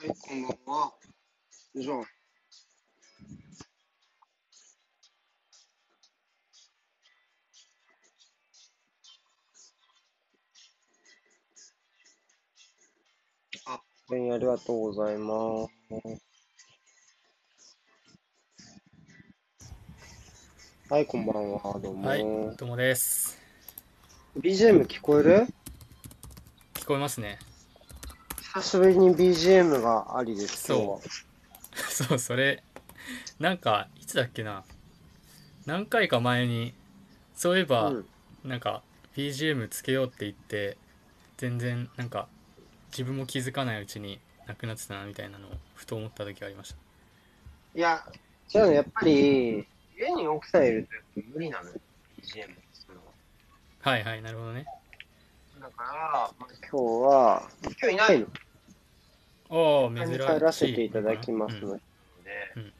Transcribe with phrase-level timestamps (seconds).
[0.00, 0.94] はい、こんばんは。
[1.74, 1.96] じゃあ。
[13.74, 15.72] あ、全員ありがとうございます。
[20.88, 21.78] はい、こんばんは。
[21.78, 22.08] どうも。
[22.08, 22.22] はい、
[22.56, 23.38] どうもです。
[24.38, 25.46] BGM 聞こえる？
[26.72, 27.38] 聞こえますね。
[28.52, 31.08] 久しぶりに BGM がありです、そう。
[31.92, 32.64] そう、それ、
[33.38, 34.64] なんか、いつだっけな。
[35.66, 36.74] 何回か前に、
[37.34, 38.06] そういえば、うん
[38.42, 38.82] なんか、
[39.16, 40.78] BGM つけようって言って、
[41.36, 42.26] 全然、なんか、
[42.90, 46.76] 自分も気づかないうちになくなってたな、みたいなのを、ふと思った時がありました。
[47.76, 48.04] いや、
[48.52, 49.64] 違うの、やっぱり、
[49.96, 51.76] 家に奥さんいると無理なのよ、
[52.20, 52.54] BGM の
[53.06, 53.12] は。
[53.82, 54.64] はいはい、なるほどね。
[55.60, 58.26] だから、まあ、今日は、今日いないの。
[59.50, 60.16] おお、実珍しい。
[60.16, 61.80] 家に帰らせていただきますうんので、
[62.56, 62.72] うん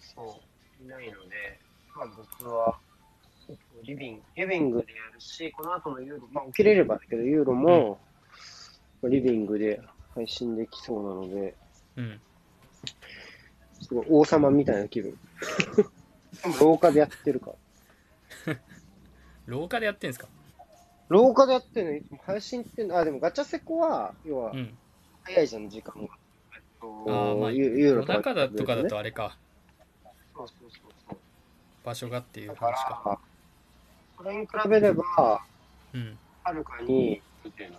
[0.00, 0.40] そ
[0.80, 1.60] う、いないので、
[1.94, 2.06] まあ
[2.40, 2.78] 僕は、
[3.84, 8.00] リビング、リビングでやるし、この後のユーロ、まあ起きれればだけど、ユーロも、
[9.04, 9.80] リビングで
[10.14, 11.54] 配信できそうなので、
[11.96, 12.20] うん。
[13.82, 15.16] すごい王様みたいな気分。
[16.60, 17.52] 廊下でやってるか
[18.46, 18.56] ら。
[19.46, 20.28] 廊下でやってんすか？
[21.08, 21.96] 廊下でやってるの？
[21.96, 24.78] いつも配信ってあ、でもガチャセコは、要はう、ん。
[25.34, 26.14] 早いじゃん、時間が。
[26.54, 29.36] えっとああ、まあ、ユユーロ夜中だとかだねとあれか。
[30.34, 31.18] そうそうそうそう。
[31.84, 33.20] 場所がっていうだ話か。
[34.16, 35.42] それに比べれば、
[35.94, 36.18] うん。
[36.42, 37.78] はるかに、みたいな、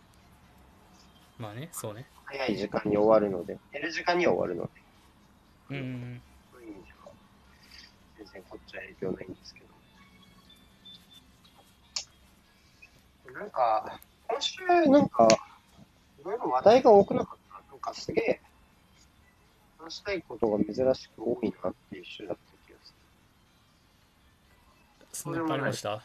[1.37, 2.05] まあね、そうね。
[2.25, 4.69] 早い時間に終わるので、寝る時間には終わるので、
[5.69, 6.21] うんうん
[6.51, 7.11] そういう意味では、
[8.17, 9.61] 全然こっちは影響ないんですけ
[13.25, 13.39] ど。
[13.39, 15.27] なんか、今週、なんか、
[16.19, 17.40] いろいろ話題が多くなかった。
[17.81, 18.41] かすげえ、
[19.79, 22.93] 話したいことが珍しく多いなっていう週だった気がす
[24.99, 25.07] る。
[25.11, 26.03] そんなにありました？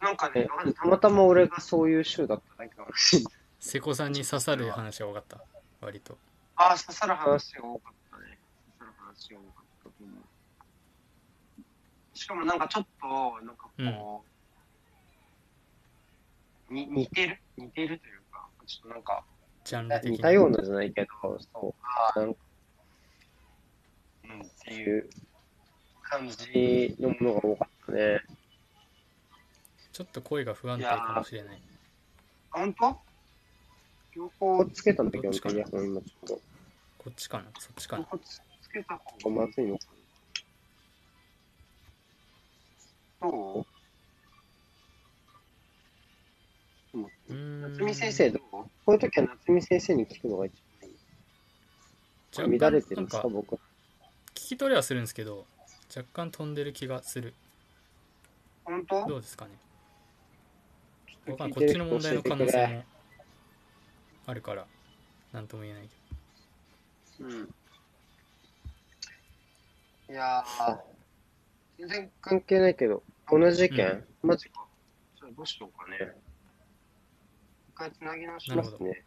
[0.00, 3.32] なんかね、たまたま俺がそういう週だっただけかもしれない。
[3.58, 5.40] 瀬古さんに刺さる話が多かった。
[5.80, 6.18] 割と。
[6.56, 8.38] ああ、刺さる話が多かったね。
[8.78, 10.16] 刺さる話が多かったと思う。
[12.18, 13.06] しかもなんかちょっと、
[13.46, 14.24] なんかこ
[16.70, 17.38] う、に似てる？
[17.56, 19.24] 似てるというか、ちょっとなんか、
[19.64, 20.10] ジャンル的に。
[20.12, 21.08] 似たようなじゃないけど、
[21.52, 22.40] そう、ああ、なんか、
[24.24, 25.08] うん、っていう
[26.02, 28.20] 感じのものが多かったね。
[29.92, 31.60] ちょっと声が不安定かもしれない。
[32.52, 32.98] あ、本当
[34.14, 36.40] 両方つけたんだけど、どっちかなイヤホン今ちょっと。
[36.98, 37.44] こっちかな？
[37.58, 38.06] そっちかな？
[38.62, 39.86] つけた方がまずいのか
[43.20, 43.30] な？
[43.30, 43.66] どう？
[47.00, 50.52] うーん夏美先生どうこういう時は夏美先生に聞くのが一
[52.36, 52.58] 番いい。
[52.58, 53.54] 乱れてるんですか、僕。
[53.56, 53.60] 聞
[54.34, 55.46] き取れはするんですけど、
[55.94, 57.34] 若干飛んでる気がする。
[58.64, 59.06] 本当？
[59.06, 59.52] どうですかね
[61.26, 62.84] わかこっちの問題の可能性も
[64.26, 64.66] あるから、
[65.32, 65.88] なんとも言えない
[67.18, 67.54] けうん。
[70.10, 70.78] いやー、
[71.78, 74.66] 全然関係ないけど、同じ意見、うんマジか。
[75.16, 76.12] じゃあどうしようかね。
[77.74, 79.02] 一回つなぎ直しますね。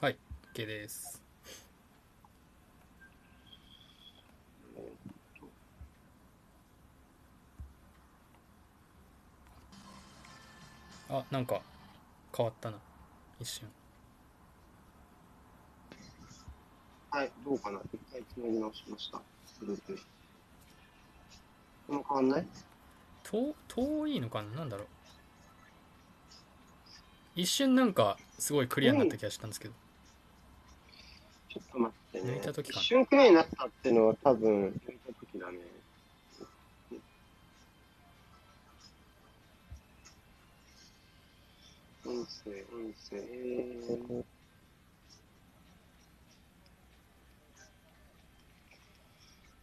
[0.00, 0.08] ど。
[0.54, 1.22] OK です。
[11.10, 11.60] あ、なんか
[12.34, 12.78] 変わったな。
[13.38, 13.68] 一瞬。
[17.10, 17.80] はい、どうかな。
[17.92, 19.20] 一回つなぎ直しました。
[19.60, 19.98] グループ。
[21.86, 22.46] この変わんない？
[23.22, 24.60] 遠遠いのかな？
[24.60, 24.86] なんだろう。
[27.36, 29.74] 一瞬なんかすごいクリアになった気がしたんですけど。
[31.48, 32.32] ちょっと待ってね。
[32.32, 35.58] 抜いた時かな一瞬クリアになったっていうのは多分、抜いた時だね。
[42.06, 44.24] 音声、音声、えー、ど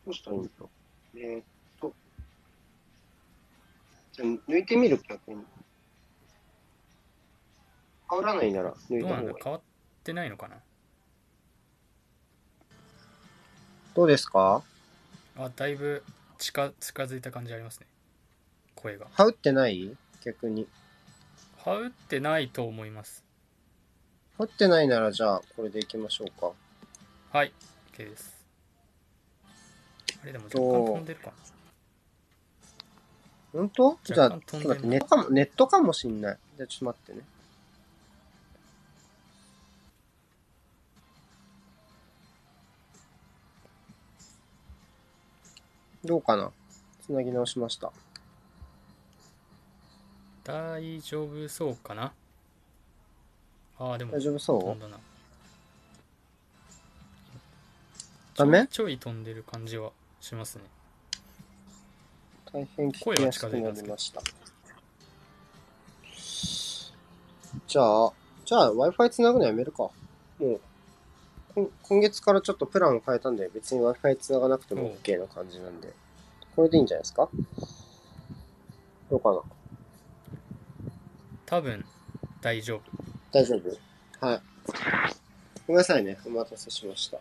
[0.08, 0.70] うしたらいいんだろ
[1.14, 1.20] う。
[1.20, 1.44] えー、っ
[1.80, 1.94] と、
[4.12, 5.46] じゃあ抜いてみる逆に。
[8.12, 9.26] 変わらないなら抜いどうた方がいい。
[9.26, 9.62] なんだ変わっ
[10.04, 10.58] てないのかな？
[13.96, 14.62] どうですか？
[15.38, 16.04] あ、だいぶ
[16.38, 17.86] 近近づいた感じありますね。
[18.76, 19.08] 声が。
[19.14, 19.96] はうってない？
[20.26, 20.68] 逆に。
[21.64, 23.24] はうってないと思います。
[24.38, 26.52] はってないならじゃあこれでいきましょうか。
[27.32, 27.54] はい、
[27.94, 28.36] OK です。
[30.22, 31.34] あれでも若干飛んでるかな。
[33.54, 33.98] 本当？
[34.04, 36.38] じゃあ、ちょっ若干飛んでると待って、ネットかも、ネットかもしんない。
[36.58, 37.26] じゃあちょっと待ってね。
[46.04, 46.52] どうかな？
[47.06, 47.92] つなぎ直しました。
[50.44, 52.14] 大丈夫そうかな？
[53.78, 54.62] ああでも大丈夫そう？
[54.62, 54.98] 飛んだな。
[58.36, 58.68] ダメ？
[58.68, 60.64] ちょい飛んでる感じはしますね。
[62.52, 64.22] 大変聞きやすくなりました。
[67.68, 68.12] じゃあ、
[68.46, 69.84] じゃあ Wi-Fi つなぐのやめるか。
[69.84, 69.94] も
[70.40, 70.60] う、
[71.56, 75.94] 今月からちょっとプランを変えたんで、別に Wi-Fi つながなくても OK な感じなんで、
[76.56, 77.30] これでいいんじゃないですか？
[79.10, 79.42] どうかな？
[81.46, 81.84] 多分
[82.42, 82.82] 大丈夫
[83.32, 84.26] 大丈夫？
[84.26, 84.42] はい。
[85.68, 86.18] ごめんなさいね。
[86.26, 87.18] お待たせしました。
[87.18, 87.20] い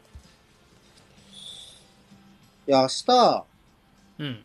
[2.67, 3.45] や、明日、
[4.19, 4.45] うん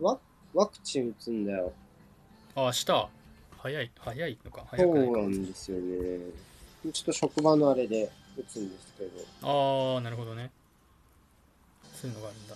[0.00, 0.18] ワ
[0.52, 1.72] ワクチン打つんだよ。
[2.54, 3.08] あ明日
[3.58, 6.18] 早い早いのかそう早くないかなんですよね。
[6.82, 9.10] ちょっと職場のあれで打つんですけど、
[9.94, 10.50] ああなるほどね。
[11.94, 12.54] そういうのがあるんだ。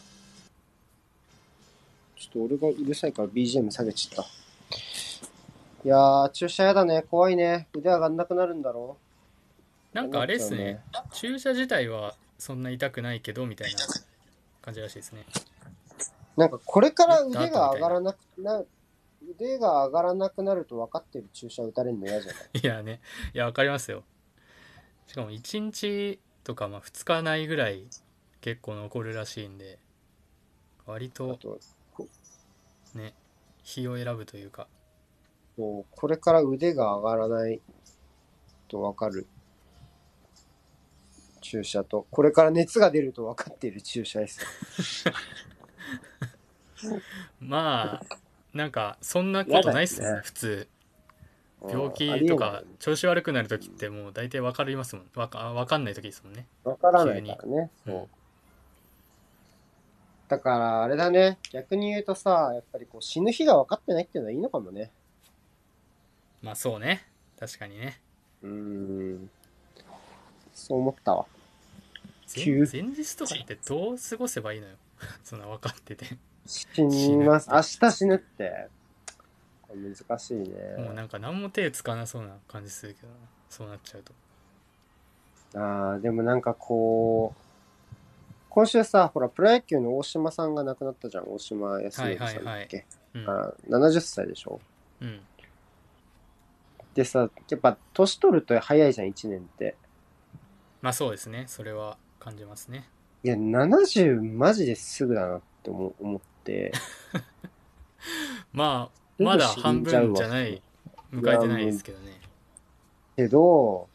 [2.17, 4.31] ちょっと俺がうるさいから BGM 下げちゃった。
[5.85, 7.03] いやー、注射やだね。
[7.11, 7.69] 怖いね。
[7.75, 8.97] 腕上がんなくなるんだろ
[9.93, 10.83] なんかあれっすね。
[11.13, 13.81] 注射自体はそんな痛くないけどみたいな
[14.63, 15.27] 感じらしいですね。
[16.39, 18.63] なんかこれから腕が上がらなくな、
[19.37, 22.59] 腕が上がらなくなると分かってる注射打たれるの嫌じゃない？
[22.59, 23.01] いやね。
[23.35, 24.03] いやわかりますよ
[25.07, 27.87] しかも1日とかまあ2日ないぐらい
[28.41, 29.79] 結構残るらしいんで
[30.87, 31.59] 割あとと、
[32.95, 33.15] ね
[33.63, 34.67] 日を選ぶというか。
[35.57, 37.61] こうこれから腕が上がらない
[38.69, 39.27] と分かる
[41.41, 45.09] 注射と、これから熱が出ると分かっている注射です。
[45.09, 45.15] よ。
[47.41, 48.17] まあ
[48.53, 50.21] なんかそんなことないっすねね。
[50.23, 50.69] 普通。
[50.69, 50.74] うん
[51.63, 57.71] 病気とか調子悪くなる時ってもう大体分かりますもんわかわかんない時ですもんねい分からないからね。
[57.87, 58.07] そううん
[60.29, 61.39] だから、あれだね。
[61.53, 64.91] 逆に言うとさ、やっぱりこう死ぬ日が分かってないっていうのはいいのかもね。
[66.43, 67.07] まあそうね
[67.41, 68.01] 確かにね
[68.43, 69.31] うーん。
[70.53, 71.27] そう思ったわ。
[72.35, 74.75] 前急前日とかってどう過ごせばいいのよ
[75.25, 76.07] そんな分かってて
[76.47, 77.51] 死にます。
[77.51, 78.69] 明日死ぬって。
[79.77, 80.45] 難しいね。
[80.79, 83.15] もうなんか何も手つかなそうな感じするけどな。
[83.49, 84.03] そうなっちゃう
[85.53, 85.59] と。
[85.61, 87.41] ああ、でもなんかこう、
[88.51, 91.25] 今週さ、ほら、プロ野球の大島さんが亡くなったじゃん。
[91.29, 92.85] 大島康則さんだっけ、はいはいはい。
[93.15, 93.31] うん。
[93.31, 94.61] あ70歳でしょ？
[95.01, 95.21] うん。
[96.95, 99.75] でさ、やっぱ年取ると早いじゃん、1年って。
[100.83, 101.45] まあそうですね。
[101.49, 102.89] それは感じますね。
[103.25, 106.73] いや、70マジですぐだなって思思って。
[108.53, 110.63] まあまだ死半分じゃない
[111.13, 112.21] 迎えてないですけどね。
[113.17, 113.89] けど、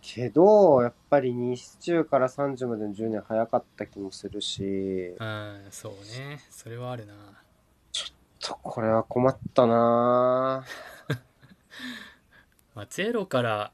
[0.00, 6.40] けど、やっぱり日中から30までの10年早かった気もするし、うんそうね。
[6.50, 7.14] それはあるな。
[8.40, 10.64] とこれは困ったな。
[11.08, 11.14] ぁ
[12.74, 13.72] まあ0から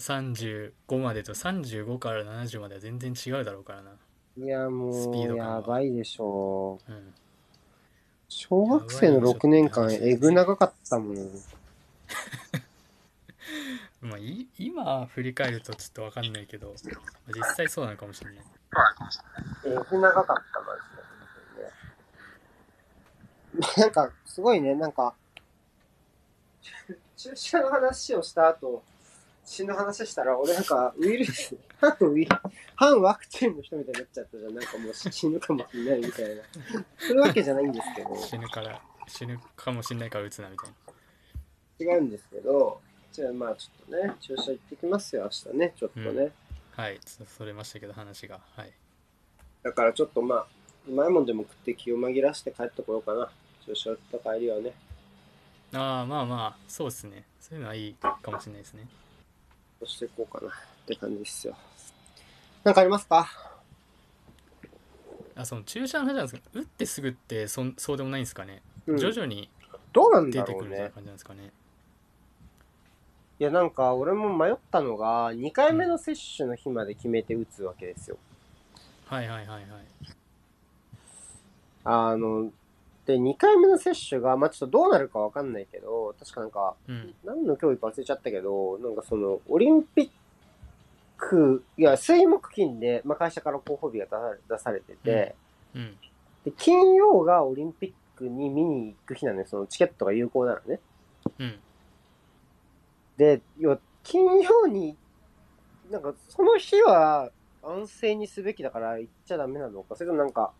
[0.00, 3.92] 35までと35から70までは全然違うだろうからな。
[4.36, 6.92] いや、もう、スピードやばいでしょう。
[6.92, 7.14] うん
[8.32, 11.16] 小学生の6年間、えぐ長かったもん。
[14.00, 16.74] まあい今振り返るとちょっと分かんないけど
[17.28, 18.44] 実際そうなのかもしれない
[19.66, 20.76] えぐ長かった、マ
[23.52, 23.66] ジで。
[23.66, 25.14] ねなんか、すごいね、なんか、
[27.16, 28.84] 注射の話をした後、
[29.44, 32.36] 死ぬ話したら、俺なんか、ウイルス、 反ウイル
[32.76, 34.54] 反ワクチンの人みたいになっちゃったじゃん。
[34.54, 36.42] なんかもう死ぬかもしれないみたいな。
[36.98, 40.70] そういうわけじゃないんですけど、死ぬから死ぬかもしれないから打つなみたい
[41.86, 42.80] な違うんですけど、
[43.12, 46.06] じゃあまあちょっとね、注射行ってきますよ、明日ね、ちょっとね。
[46.06, 46.32] うん
[46.80, 48.72] はいちょっとそれましたけど話がはい
[49.62, 50.46] だからちょっとまあ、
[50.88, 53.30] うまいもんでも食って気を紛らわして帰ってこようかな。
[53.66, 54.72] 注射打った帰りはね。
[55.74, 58.88] ああまあまあそうですねそういうのはいいかもしれないですね
[59.80, 60.52] そうしていこうかなっ
[60.86, 61.56] て感じですよ。
[62.62, 63.26] なんかありますか？
[65.34, 69.48] あその注射の話なんですけど打ってすぐってそんそうでもないんですかね、うん徐々に
[69.92, 70.42] どうなん出。
[70.42, 71.52] てくるみたいな感じなんですかね？
[73.38, 78.18] いや、なんか俺も迷ったのが、2回目の接種の日まで決めて打つわけですよ。
[79.06, 79.62] はいはいはいはい
[81.84, 82.52] あの、
[83.06, 90.10] で、2回目の接種が、まあちょっとどうなるかわかんないけど、確かなんか、うん何の競技か忘れちゃったけど、なんかその、オリンピッ
[91.16, 95.34] ク、いや、水木金で、まあ、会社から候補日が出され出されてて、
[95.74, 95.96] うん
[96.44, 99.46] で、金曜がオリンピックに見に行く日なのよ。
[99.46, 100.80] そのチケットが有効なのね。
[101.38, 101.58] うん
[103.16, 104.96] で、要は、金曜に、
[105.90, 107.30] なんか、その日は、
[107.62, 110.52] 安静にすべきだから行っちゃダメなのか、それともなんか、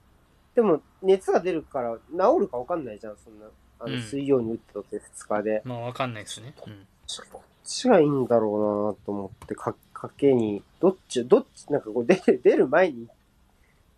[0.54, 3.47] でも熱が出るから治るかわかんないじゃん、そんな。
[3.78, 4.02] あの、うん。
[4.02, 5.62] 水曜に打ったとって2日で。
[5.64, 6.54] まあわかんないですね。
[6.66, 6.87] うん。
[7.33, 13.09] どっちがいいんだろうなと思って、か、賭けに、どっち、どっち、なんかこう出る、出る前に、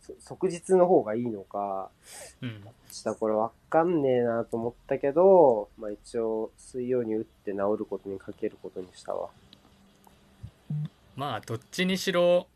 [0.00, 1.90] そ即日の方がいいのか、
[2.40, 2.64] うん。
[2.90, 9.30] したこれわかんねえなと思ったけど、まあ一応水曜に打って治ることにかけることにしたわ。
[11.16, 12.46] まあどっちにしろ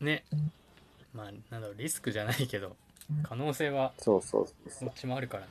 [0.00, 0.24] ね。
[1.12, 2.76] まあなんだろうリスクじゃないけど
[3.22, 4.88] 可能性はそうそうそうそう。
[4.88, 5.48] どっちもあるからな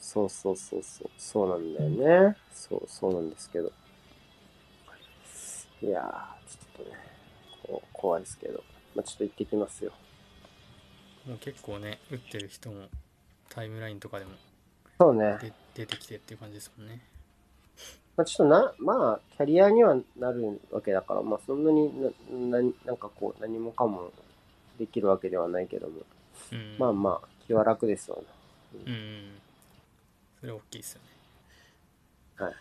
[0.00, 1.10] そうそうそうそう。
[1.18, 2.36] そうなんだよね。
[2.52, 3.72] そう、そうなんですけど。
[5.82, 6.98] いやー、ちょっとね、
[7.64, 8.62] こう怖いですけど。
[8.94, 9.92] まあちょっと行ってきますよ。
[11.26, 12.86] もう結構ね打ってる人も
[13.48, 14.32] タイムラインとかでも
[14.98, 15.38] そうね。
[15.40, 17.00] で出てきてっていう感じですもんね
[18.16, 21.90] まあ、ちょっとな、まあ、キャリアにはなるわけだから、まあ、そんなに
[22.30, 24.12] な、ななんかこう、何もかも
[24.78, 26.00] できるわけではないけども、
[26.52, 26.76] うん。
[26.78, 28.22] まあまあ、気は楽ですよ
[28.74, 28.92] うん。
[28.92, 29.40] うん。
[30.40, 31.08] それは大きいですよね。
[32.44, 32.54] はい。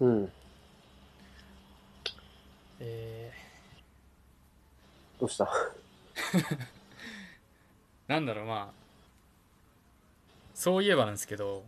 [0.00, 0.32] うん。
[2.80, 3.32] え
[5.18, 5.44] どうした？
[5.44, 5.48] ー、
[8.06, 8.78] なんだろうまあ。
[10.54, 11.64] そういえばなんですけど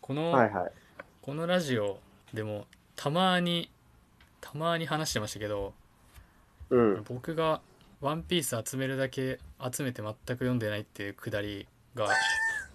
[0.00, 0.72] この、はいはい。
[1.22, 2.00] このラジオ
[2.32, 3.70] でもたまに
[4.40, 5.74] たまに話してましたけど
[6.70, 7.04] うん。
[7.04, 7.60] 僕が
[8.00, 9.38] 「ワンピース集めるだけ
[9.72, 12.08] 集めて全く読んでないっていうくだりが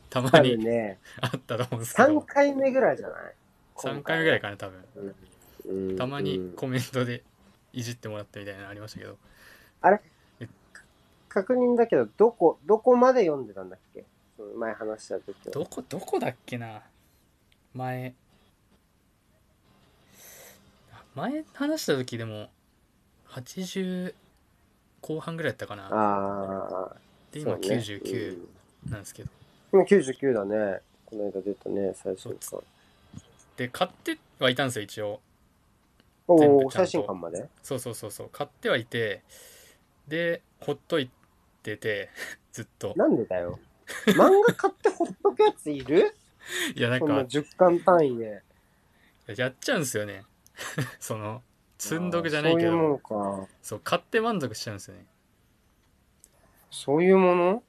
[0.09, 2.19] たまにね、あったと思うんですけど。
[2.19, 3.33] 3回目ぐらいじゃない
[3.77, 4.85] ？3回目ぐらいかな多分。
[5.65, 5.89] うん。
[5.89, 5.97] うん。
[5.97, 7.23] たまにうんコメントで
[7.71, 9.17] いじってもらったみたいなのありましたけど。
[11.29, 14.05] 確認だけど、どこ、どこまで読んでたんだっけ？
[14.55, 15.51] 前話した時は。
[15.51, 16.83] どこどこだっけな？
[17.73, 18.13] 前。
[21.15, 22.51] 前話した時でも
[23.33, 24.13] 80
[25.01, 25.87] 後半ぐらいやったかな。
[25.87, 26.95] ああ。
[27.31, 27.67] で今そうね。
[27.77, 28.37] 99
[28.89, 29.29] なんですけど、
[29.71, 30.81] 今99だね。
[31.05, 32.61] この間出たね、最新刊。
[33.57, 35.21] で買ってはいたんですよ一応。
[36.27, 37.47] おお、最新刊まで？
[37.61, 38.29] そうそうそうそう。
[38.31, 39.21] 買ってはいて
[40.07, 41.09] でほっとい
[41.63, 42.09] てて
[42.53, 42.93] ずっと。
[42.95, 43.59] なんでだよ。
[44.07, 46.15] 漫画買ってほっとくやついる？
[46.75, 47.05] いやなんか。
[47.05, 48.41] 10巻単位で。
[49.35, 50.23] やっちゃうんですよね。
[50.99, 51.41] その
[51.83, 53.47] 積んどくじゃないけあーそういうもどのか。
[53.61, 55.05] そう買って満足しちゃうんですよね。
[56.71, 57.63] そういうもの？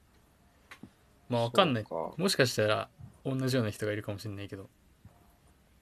[1.29, 1.85] まあわかんない。
[1.89, 2.23] そうか。
[2.23, 2.89] もしかしたら
[3.25, 4.69] 同じような人がいるかもしれないけど。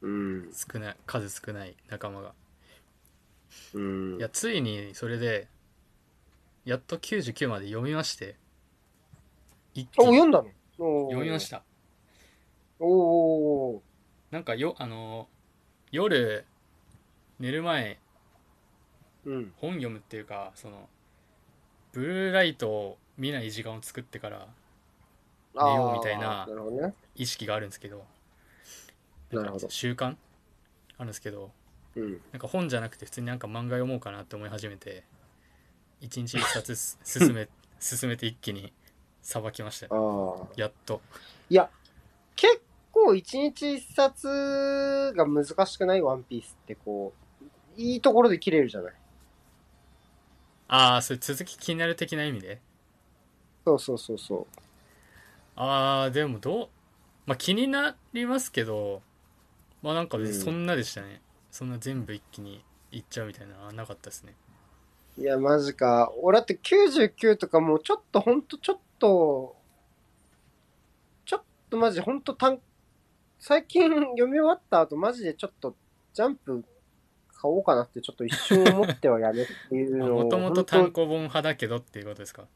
[0.01, 0.51] うん。
[0.55, 2.33] 少ない数少ない仲間が。
[3.75, 4.17] うん。
[4.17, 5.47] いやついにそれで
[6.65, 8.37] やっと99まで読みまして。
[9.75, 10.49] 一気お、に読んだの？
[10.79, 11.11] おー。
[11.11, 11.63] 読みました。
[12.81, 13.83] おお
[14.31, 15.29] なんかよあの
[15.91, 16.47] 夜
[17.39, 17.99] 寝る前
[19.25, 19.53] うん。
[19.57, 20.89] 本読むっていうかその
[21.93, 24.47] ブルーライトを見ない時間を作ってから
[25.55, 26.95] あー寝ようみたいななるほどね。
[27.15, 28.05] 意識があるんですけど
[29.31, 30.07] なるほど習慣？
[30.07, 30.17] あ
[31.01, 31.51] るんですけど
[31.97, 32.21] うん。
[32.33, 35.05] なんか本じゃなくて普通になんか漫画読もうかなって思い始めて
[36.01, 37.49] 一日一冊す 進め
[37.79, 38.73] 進めて一気に
[39.23, 40.53] さばきましたよああ。
[40.57, 41.01] やっと
[41.51, 41.69] いや、
[42.35, 42.63] 結
[42.93, 46.01] 構一日一冊が難しくない？
[46.03, 48.95] ワンピースってこう、いいところで切れるじゃない？
[50.75, 52.59] ああそれ続き気になる的な意味で？
[53.67, 54.47] そうそうそうそ
[55.55, 56.69] ああでもどう？
[57.27, 59.03] まあ気になりますけど
[59.83, 64.35] まあなんか別にそんなでしたね、そんな全部一気にいっちゃうみたいなのはなかったですね。
[65.19, 65.21] う。
[65.21, 66.11] いや、マジか。
[66.23, 69.57] 俺だって99とかもうちょっとほんとちょっと、
[71.27, 72.61] ちょっとマジほんと単、
[73.39, 75.75] 最近読み終わった後マジでちょっと
[76.15, 76.65] ジャンプ
[77.43, 80.23] 買おうかなってちょっと一瞬思ってはやめっていうのを。
[80.25, 82.47] もともと単行本派だけどっていうことですか？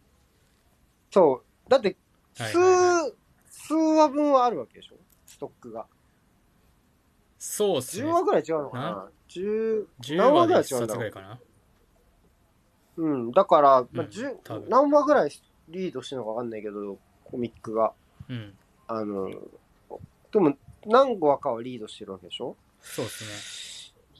[1.11, 1.71] そう。
[1.71, 1.97] だって、
[2.35, 3.13] 数、はい
[3.49, 4.95] 数話分はあるわけでしょ？
[5.27, 5.83] ストックが。
[5.83, 5.87] 10
[7.39, 8.91] そうっすね話ぐらい違うのかな？
[8.91, 11.39] な ?10、10何話話で1ぐらい違うんだろう冊ぐらいかな？
[12.99, 13.33] うん。
[13.33, 15.31] だから、まあ、うん10何話ぐらい
[15.69, 17.93] リードしてるのかわかんないけど、コミックが。
[18.29, 18.57] うん
[18.89, 19.29] あの、
[20.31, 22.57] でも、何話かはリードしてるわけでしょ？
[22.81, 23.56] そうですね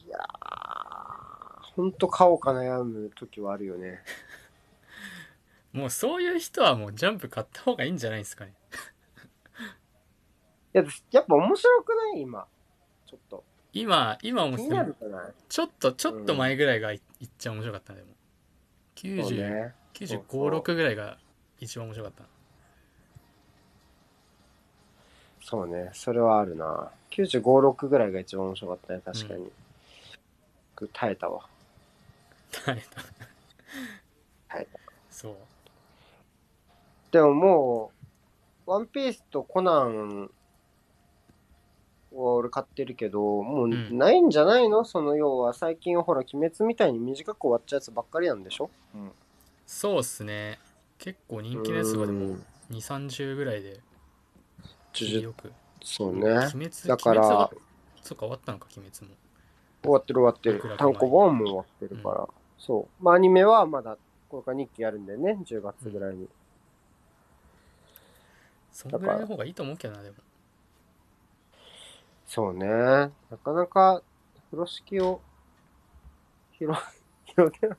[0.07, 3.99] いやー、ほんと買おうか悩む時はあるよね。
[5.73, 8.53] もうそういう人はもうジャンプ買った方がいいんじゃないですかね
[10.73, 12.21] い や、やっぱ面白くない？
[12.21, 12.47] 今。
[13.05, 13.43] ちょっと。
[13.73, 15.27] 今今も気になるじゃな？
[15.27, 18.13] いちょっとちょっと前ぐらいがいいっちゃ面白かったねでも
[18.95, 19.75] そう90ね。
[19.93, 21.17] そうそう956ぐらいが
[21.59, 22.23] 一番面白かった
[25.41, 25.91] そうね。
[25.93, 26.91] それはあるな。
[27.11, 29.51] 95、6ぐらいが一番面白かったね、確かに。
[30.77, 31.47] く耐えたわ。
[32.51, 33.01] 耐えた。
[34.47, 34.79] 耐えた。
[35.09, 35.35] そう。
[37.11, 37.91] でもも
[38.65, 40.29] う、ワンピースとコナン
[42.13, 43.97] は俺買ってるけど、もううん。
[43.97, 48.69] ないんじゃないの、その要は最近ほら、鬼滅みたいに短く終わっちゃうやつばっかりなんでしょ？
[48.93, 49.11] うん。
[49.65, 50.59] そうっすね。
[50.99, 52.45] 結構人気のやつがでもうん。
[52.69, 53.79] 2 3 0ぐらいで
[55.21, 56.29] よくそうね。
[56.29, 57.51] 鬼滅だから鬼滅は
[58.01, 59.15] そっか終わったのか鬼滅も
[59.83, 62.27] 終わってる終わってる単行本も終わってるから。
[62.57, 63.03] そう。
[63.03, 63.97] まあアニメはまだ、
[64.29, 65.39] これから日記やるんだよね。
[65.45, 66.27] 10月ぐらいに。
[68.71, 70.15] そのぐらいの方がいいと思うけどなでも
[72.25, 72.67] そうね。
[72.67, 73.11] な
[73.43, 74.01] かなか、
[74.51, 75.21] 風呂敷を、
[76.51, 76.79] 広、
[77.25, 77.77] 広げな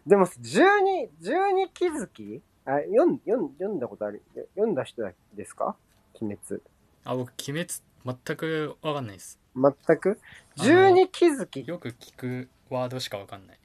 [0.06, 2.42] でも、12、12気づき？
[2.66, 4.22] あ、読ん、読ん、読んだことある？
[4.54, 5.02] 読んだ人
[5.34, 5.76] ですか？
[6.20, 6.62] 鬼滅。
[7.04, 7.68] あ僕鬼滅
[8.04, 10.18] 全く分かんないです全く？
[10.58, 11.60] あの ?12 気づき？
[11.60, 13.58] っよく聞くワードしか分かんない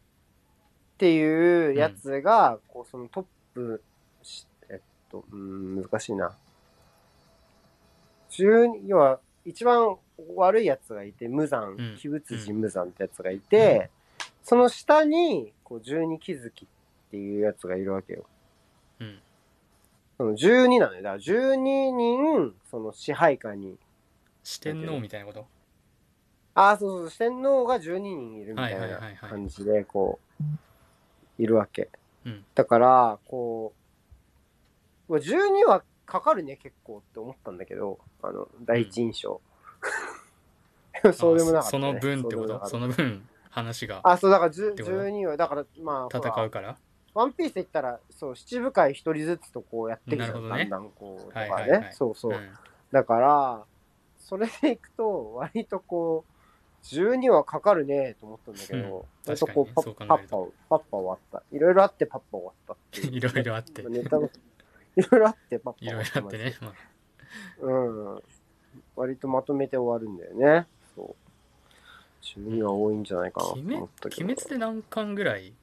[0.97, 3.83] ていうやつが、こう、そのトップ
[4.23, 4.79] し、えっ
[5.11, 6.35] と、うーん、難しいな。
[8.31, 9.97] 12、要は、一番
[10.35, 13.89] 悪いやつがいて、無惨うん、鬼仏寺無惨ってやつがいて、
[14.41, 16.67] その下に、こう、12気づきっ
[17.11, 18.25] ていうやつがいるわけよ。
[18.99, 19.19] うん
[20.17, 21.01] その12なのよ。
[21.01, 23.77] だから12人、その支配下に。
[24.43, 25.45] 四天王みたいなこと？
[26.55, 30.43] ああ、そうそう、四天王が12人いるみたいな感じで、こう、
[31.37, 31.89] いるわけ。
[32.25, 32.45] うん。
[32.55, 33.73] だから、こ
[35.09, 39.41] う、うわ12はかかるね、結構って思ったんだけど、あの、第一印象。
[41.13, 41.87] そうでもなかった、ね。
[41.87, 42.65] あその分ってこと？
[42.67, 44.01] その分話が。
[44.03, 46.77] あ、そう、だから10ってこと？12は、だから、まあ、戦うから？
[47.13, 50.49] ワンピースで言ったら、そう、七部会一人ずつとこうやってるじゃん、ね。
[50.49, 51.91] だんだんこう、とかね。
[51.93, 52.37] そうそう。
[52.37, 52.53] ん。
[52.91, 53.63] だから、
[54.19, 56.34] それでいくと、割とこう、
[56.85, 61.43] 12はかかるねと思ったんだけど、うん割とこう、パッパを、パッパ終わった。
[61.51, 63.17] いろいろあってパッパ終わったっていう。
[63.17, 64.29] いろいろあってネタの
[64.95, 66.21] いろいろあってパッパいろい終わった。
[66.21, 66.73] ろあってね、まあ、
[67.65, 68.23] うん。
[68.95, 70.67] 割とまとめて終わるんだよね。
[70.95, 71.15] そう。
[72.21, 74.25] 12は多いんじゃないかなと思ったけど。
[74.25, 75.53] 鬼滅で何巻ぐらい？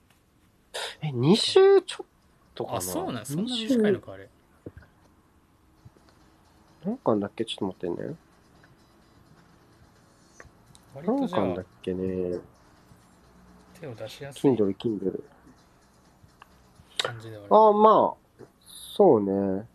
[1.03, 2.07] え、2週ちょっ
[2.55, 4.29] とかなあそうなんそんな短いのかあれ
[6.85, 7.45] 何巻だっけ？
[7.45, 8.17] ちょっと待ってね。
[10.95, 12.39] 割とじゃあ何巻だっけね。
[13.81, 15.23] 手を出しやすい Kindle、Kindle。
[16.99, 18.45] 感じではあるああ、まあ、
[18.97, 19.67] そうね。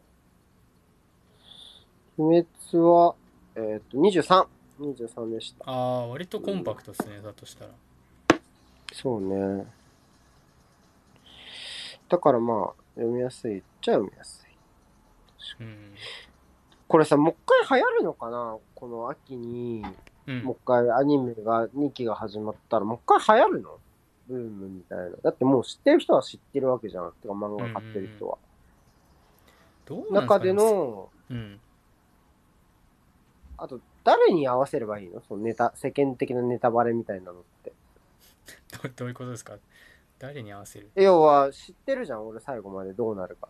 [2.18, 3.16] 鬼滅は、
[3.56, 4.48] えっ、と、23。
[4.80, 5.70] 23でした。
[5.70, 7.72] ああ割とコンパクトですねだとしたら
[8.94, 9.66] そうね。
[12.10, 14.48] だからまあ、読みやすいっちゃ読みやす
[15.60, 15.64] い。
[15.64, 15.94] うん
[16.88, 19.84] これさ、もう一回流行るのかなこの秋に、
[20.28, 23.80] うんもう一回アニメが、2期が始まったら、もう一回流行るの？
[24.28, 25.18] ブームみたいな。
[25.24, 27.14] だってもう知ってる人は知ってるわけじゃん。
[27.14, 28.38] てか漫画買ってる人は。
[29.86, 30.40] どうなんすかね？
[30.40, 31.60] 中での、うん
[33.60, 35.22] あと、誰に合わせればいいの？
[35.28, 37.74] そのネタ、世間的なネタバレみたいなのって。
[38.84, 39.56] どどういうことですか？
[40.20, 40.92] 誰に合わせる？
[40.96, 43.48] 要は、知ってるじゃん、俺最後までどうなるか。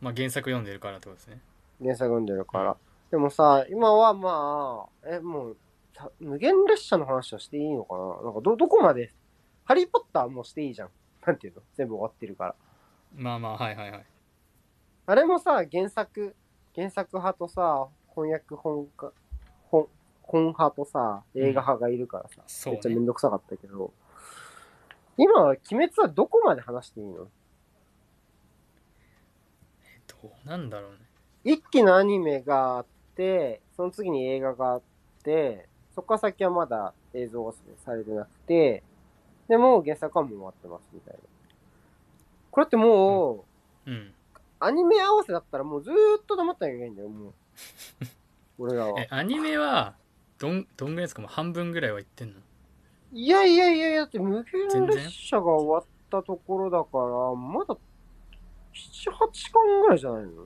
[0.00, 1.40] まあ原作読んでるからってことですね
[1.80, 2.76] 原作読んでるから。
[3.10, 5.65] でもさ、今はまあ、え、もう、た
[6.20, 8.22] 無限列車の話はしていいのかな？
[8.24, 9.12] なんかど、どこまで、
[9.64, 10.90] ハリーポッターもしていいじゃん。
[11.26, 11.62] なんていうの？
[11.74, 12.54] 全部終わってるから。
[13.14, 14.06] まあまあはいはいはい。
[15.06, 16.34] あれもさ、原作、
[16.74, 19.12] 原作派とさ、翻訳本か、
[19.70, 19.88] 本、
[20.22, 22.76] 本派とさ、映画派がいるからさ、そうね。
[22.76, 23.92] めっちゃめんどくさかったけど、
[25.16, 27.14] 今は鬼滅はどこまで話していいの？
[27.14, 27.28] ど
[30.44, 30.98] うなんだろうね。
[31.44, 34.82] 一期のアニメがあって、その次に映画があっ
[35.22, 37.52] て、そこから先はまだ映像が
[37.84, 38.84] されてなくて、
[39.48, 41.20] でも原作はもう終わってますみたいな。
[42.50, 43.44] これっても
[43.86, 44.12] う、うん
[44.58, 47.32] アニメ合わせだったらもうずーっと黙ってなきゃいけないんだよ、もう。
[48.58, 49.06] 俺らはえ。
[49.10, 49.94] アニメは
[50.38, 51.20] どんどんぐらいですか？
[51.20, 52.40] もう半分ぐらいは言ってんの？
[53.12, 57.74] いやいやいやいや、だって無限列車が終わったところだから、まだ
[58.74, 60.42] 7、8巻ぐらいじゃないの？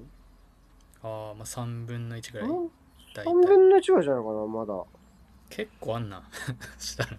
[1.03, 2.71] ああまあ3分の1ぐらいうん
[3.15, 4.75] 大 ?3 体分の1ぐらいじゃないかな、まだ。
[5.51, 6.23] 結構あんな。
[6.79, 7.11] したら。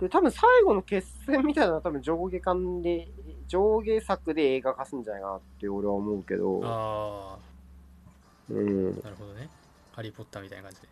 [0.00, 3.08] で、多分最後の決戦みたいなのは多分上下巻で、
[3.46, 7.38] 上下作で映画化すんじゃないかなって俺は思うけど、あ
[8.50, 8.98] うん。
[9.00, 9.48] あなるほどね。
[9.92, 10.88] ハリー・ポッターみたいな感じで。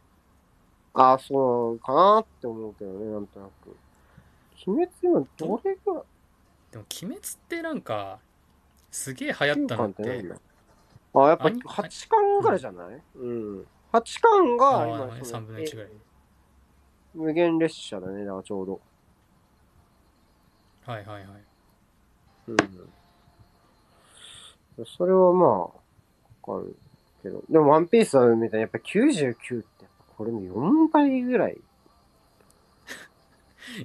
[0.94, 3.76] ああ、そうかなって思うけどね、なんとなく。
[4.66, 6.04] 鬼滅今どれぐらい
[6.70, 8.20] でも「鬼滅」ってなんか
[8.92, 10.40] すげえ流行ったのっ9巻って
[11.14, 13.02] あ、やっぱアニ8巻ぐらいじゃない？
[13.16, 13.66] うん。
[13.92, 15.90] 8巻が今3分の1ぐらい
[17.14, 18.81] 無限列車だね、だからちょうど。
[20.87, 21.28] はいはいはい
[22.48, 22.57] うん。
[24.87, 25.70] それはまあ、わ
[26.61, 26.76] かる
[27.22, 27.44] けど。
[27.48, 31.57] でもワンピースはみたいにやっぱ99ってこれの4倍ぐらい。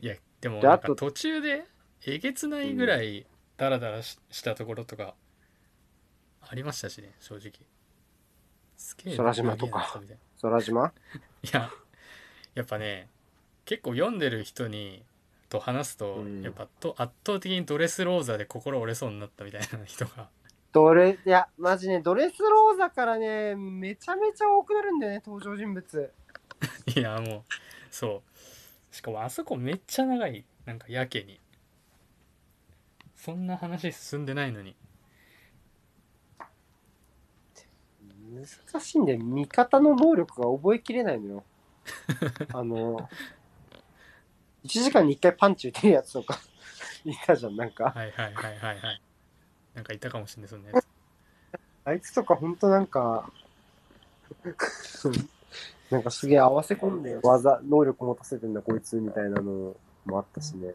[0.02, 1.66] いやでもであとなんか途中で
[2.06, 5.14] えげつないぐらいダラダラししたところとか
[6.42, 7.52] ありましたしね正直
[9.16, 10.00] 空島とか。
[10.42, 10.82] 空島？
[10.84, 10.94] な
[11.44, 11.70] いや
[12.56, 13.10] やっぱね
[13.66, 15.04] 結構読んでる人に
[15.50, 16.42] と話すと、うん。
[16.42, 20.30] やっぱと圧倒的にドレスローザで心折れそうになったみたいな人が。
[20.74, 26.14] ドレ、いや、マジね、ドレスローザからね、めちゃめちゃ多くなるんだよね、登場人物。
[26.96, 27.44] いやもう
[27.90, 28.22] そ
[28.92, 28.96] う。
[28.96, 30.46] しかもあそこめっちゃ長い。
[30.66, 31.40] なんかやけに。
[33.16, 34.76] そんな話進んでないのに
[38.38, 39.20] 難しいんだよ。
[39.20, 41.44] 味方の能力が覚えきれないのよ。
[42.54, 43.10] あの、
[44.66, 46.40] 1時間に1回パンチ打てるやつとか、
[47.06, 47.86] いたじゃん、なんか。
[47.86, 49.02] はいはいはいはいはい
[49.76, 50.88] なんかいたかもしれないそんなやつ
[51.86, 53.32] あいつとかほんとなんか、
[55.92, 60.74] なんかすげえ合わせ込んで技、能力持たせてんだこいつみたいなのもあったしね。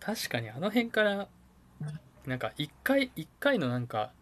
[0.00, 1.28] 確かにあの辺から
[2.26, 4.12] なんか一回一回のなんか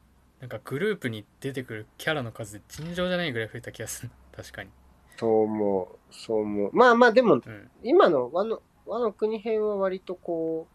[0.43, 4.71] なんかグループに出てくるキャラの数尋常じゃないぐらい増えた気がする 確かに
[5.17, 6.71] そう思う、そう思う。
[6.73, 10.67] まあまあでも、うん今の和の和の国編は割とこ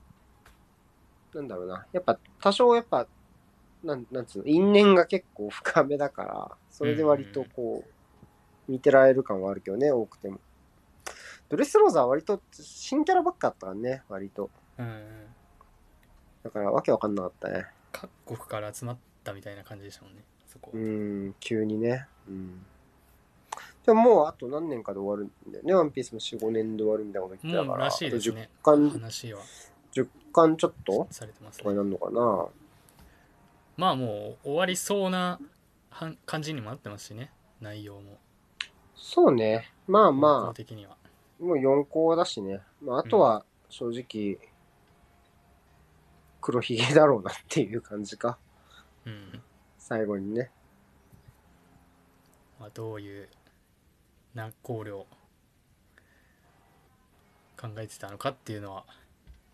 [1.34, 1.86] う、なんだろうな。
[1.92, 3.08] やっぱ多少やっぱ、
[3.84, 10.40] なんなんつうの、因縁が結構深めだから、それで割とこう、見てられる感はあるけどね、多くても。
[11.50, 14.50] ドレスローザは割と新キャラばっかだったからね、割と。
[14.78, 15.28] うんうん
[16.44, 17.66] だからわけわかんなかったね。
[17.92, 18.98] 各国から集まっ
[19.28, 22.08] たみたいな感じでしたもんねそこうん、急にね。
[22.28, 22.66] うん。
[23.86, 25.74] でももうあと何年かで終わるんだよね。
[25.74, 27.86] ワンピースも4、5年で終わるみたいなこと言ってたから。
[27.86, 29.42] らしいですねあと10巻、話は
[29.94, 31.08] 10巻ちょっと？
[31.12, 32.48] されてますとかにねなるのかな？
[33.78, 35.40] まあもう終わりそうな
[35.90, 38.18] はん感じにもなってますしね内容も
[38.96, 39.72] そうね。
[39.88, 40.98] まあ方ま向的には
[41.42, 42.62] あ、もう4校だしね。
[42.82, 44.38] まああとは正直、
[46.42, 48.38] 黒ひげだろうなっていう感じか。
[49.08, 49.42] うん
[49.78, 50.52] 最後にね。
[52.60, 53.30] まあ、どういう
[54.34, 55.08] な考慮を
[57.60, 58.84] 考えてたのかっていうのは、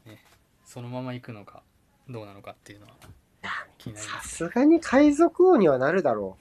[0.06, 0.24] ね、
[0.66, 1.62] そのまま行くのか
[2.10, 2.94] どうなのかっていうのは
[3.78, 6.38] 気になりさますすがに海賊王にはなるだろ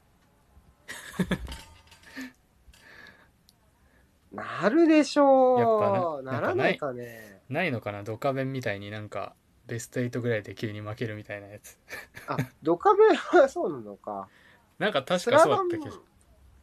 [4.32, 4.34] う。
[4.36, 5.60] なるでしょう。
[5.60, 7.42] やっぱなならないかね。
[7.50, 8.02] ないのかな？
[8.02, 9.34] ドカベンみたいになんか
[9.66, 11.78] ベスト8ぐらいで急に負けるみたいなやつ
[12.26, 14.28] あ、ドカベンはそうなのか。
[14.78, 16.02] なんか確スかそうだったけど、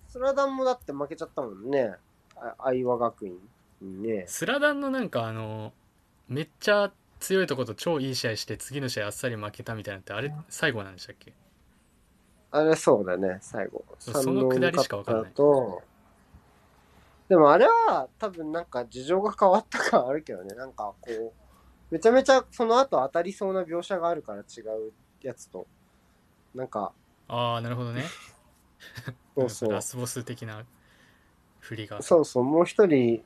[0.08, 1.96] スラダンもだって負けちゃったもんね。
[2.36, 3.40] あ愛和学院
[3.82, 4.26] にね。
[4.28, 5.74] スラダンのなんかあの
[6.28, 11.34] めっちゃ強いとこと超いい試合して次の試合あっさり負けたみたいなのってあれ最後なんでしたっけ？
[12.52, 13.86] あれそうだね、最後。
[14.00, 15.32] そのくだりしかわかんない
[17.28, 20.56] でもあれは多分なんか事情が変わった感あるけどね。
[20.56, 21.32] なんかこう、
[21.92, 25.68] めちゃめちゃその後当たりそうな描写があるから違うやつと。
[26.54, 26.94] なんか、
[27.28, 28.04] ああなるほどね
[29.36, 29.82] そうそうラ。
[29.82, 30.66] スボス的な
[31.60, 33.24] 振りがそうそう、もう一人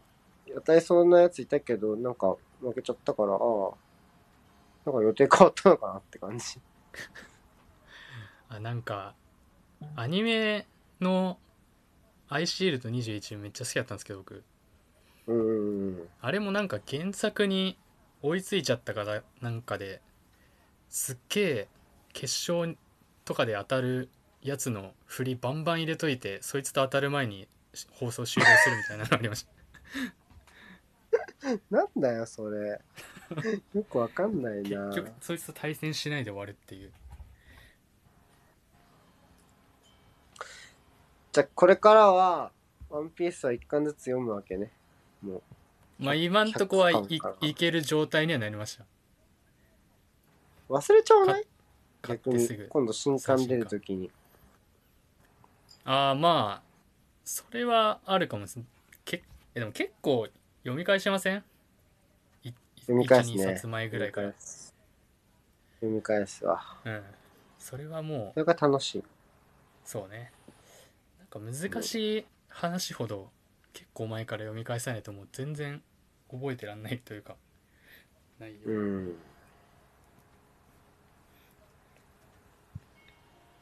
[0.53, 3.39] 当たりそうなやついたけど、なんか負けちゃったから、ああ、
[4.85, 6.59] なんか予定変わったのかなって感じ。
[8.49, 9.15] あなんか
[9.95, 10.67] アニメ
[11.01, 11.39] の
[12.29, 14.43] アイシールド21めっちゃ好きだったんですけど僕
[15.27, 16.09] うん。
[16.21, 17.77] あれもなんか原作に
[18.23, 20.01] 追いついちゃったからなんかで
[20.89, 21.67] すっげえ
[22.13, 22.75] 決勝
[23.25, 24.09] とかで当たる
[24.41, 27.47] やつの振りバンバン入れといてそいつと当たる前に
[27.91, 29.51] 放送終了するみたいなのありました
[31.69, 32.79] なんだよ、それ。
[33.73, 34.87] よくわかんないな。
[34.87, 36.91] 結局そいつと対戦しないで終わるっていう
[41.33, 42.51] じゃあ、これからは、
[42.89, 44.71] ワンピースは一巻ずつ読むわけね。
[45.23, 45.43] もう。
[45.99, 48.85] まあ今んとこはい100巻かいける状態にはなりました
[50.69, 51.45] 忘れちゃわない？
[52.01, 54.11] 買ってすぐ今度新刊出るときに。
[55.85, 56.67] ああまあ
[57.23, 58.69] それはあるかもしれない
[59.05, 59.23] け
[59.55, 60.27] えでも結構
[60.63, 61.43] 読み返しません？
[62.43, 63.35] い読み返すね。
[63.45, 64.33] 12冊前ぐらいから
[65.79, 66.45] 読み返す。
[66.45, 66.61] わ。
[66.83, 67.03] うん
[67.59, 68.99] それはもそれが楽しい。
[68.99, 69.03] う
[69.85, 70.31] そうね
[71.19, 73.29] なんか難しい話ほど
[73.73, 75.81] 結構前から読み返さないともう全然
[76.31, 77.35] 覚えてらんないというか
[78.39, 79.15] 内容、うん。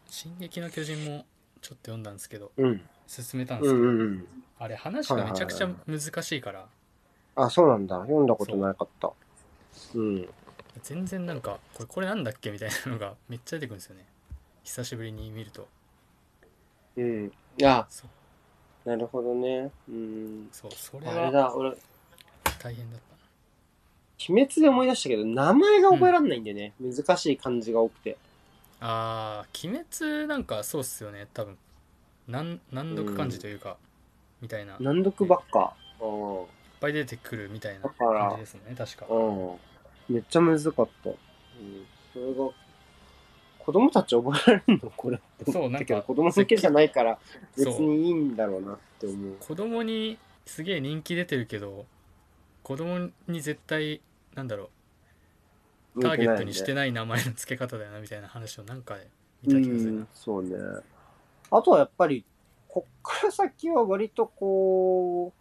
[0.10, 1.26] 進撃の巨人も
[1.62, 2.82] ちょっと読んだんですけどうん。
[3.08, 4.28] 進めたんでうすけど、んうんうん。
[4.60, 6.68] あれ話がめちゃくちゃ難しいから
[7.36, 8.00] あ、そうなんだ。
[8.02, 9.12] 読んだことなかった。
[9.96, 10.30] うん。
[10.84, 14.06] 全然なんかこれこれなんだっけみたいなのがめっちゃ出てくるんですよね
[14.64, 15.68] 久しぶりに見ると
[16.98, 17.28] うん。
[17.58, 18.10] いや、そう
[18.86, 19.72] なるほどね。
[19.90, 20.50] うん。
[20.52, 21.76] そうそれはあれだ、俺、
[22.60, 23.12] 大変だった
[24.32, 26.74] 鬼滅で思い出したけど、名前が覚えられないんだよね。
[26.80, 28.18] 難しい漢字が多くて。
[28.80, 31.56] あー鬼滅なんかそうっすよね多分
[32.28, 33.78] 難難読漢字というか、
[34.42, 35.74] みたいないっ難読ばっか。
[36.00, 39.10] うぱい出てくるみたいな感じですね確かん。
[39.10, 39.60] うん。
[40.10, 41.10] めっちゃ難かった。
[41.10, 41.16] うん。
[42.12, 42.52] それが、
[43.66, 47.20] 子供たち覚えられるのこれってそう思ったけど子供向けじゃないから、
[47.58, 49.36] 別にいいんだろうなって思う。
[49.40, 51.86] 子供にすげえ人気出てるけど
[52.64, 54.02] 子供に絶対
[54.36, 59.10] なんだろうターゲットにしてない名前の付け方だよなみたいな話をなんかでんで
[59.44, 60.56] 見た気がするなうん、そうね。
[61.52, 62.24] あとはやっぱり、
[62.70, 65.34] こっから先は割とこ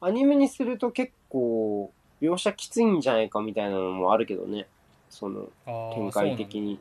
[0.00, 4.66] う、アニメにすると結構、描写きついんじゃないかみたいなのもあるけどね。
[5.08, 5.48] その、
[5.94, 6.78] 展開的に。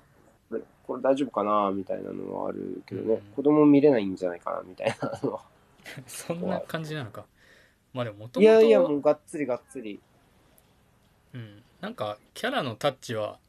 [0.86, 3.22] これ大丈夫かなみたいなのはあるけどね、うん。
[3.36, 5.42] 子供見れないんじゃないかなみたいなのは。
[6.08, 7.26] そんな感じなのか。
[7.94, 10.00] まあでももといもやいや、もとうがっつりがっつり。
[11.34, 11.64] うん。
[11.82, 13.40] なんかキャラのタッチは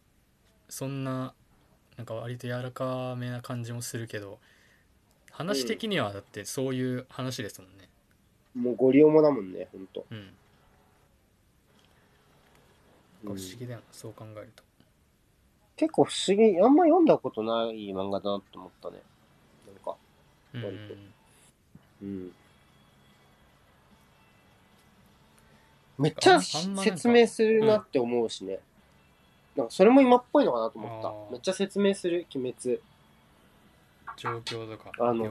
[0.68, 1.34] そんな
[1.96, 4.38] なんか割と柔らかめな感じもするけど
[5.30, 7.88] 話的にはだってそういう話ですもんね。
[8.54, 9.86] もうゴリオモだもんね、ほん。
[9.86, 10.06] と。
[10.10, 10.32] うん
[13.22, 14.62] 不思議だよな、そう考えると
[15.76, 19.02] 結構不思議、あんま読んだことない漫画だなって思ったね。
[19.66, 19.96] なんか、
[20.54, 20.94] うんうん割と
[22.02, 22.32] うん。
[25.98, 28.58] めっちゃ説明するなって思うしね。
[29.54, 31.32] なんかそれも今っぽいのかなと思った。
[31.32, 32.80] めっちゃ説明する、鬼滅
[34.16, 35.28] 状況とかあの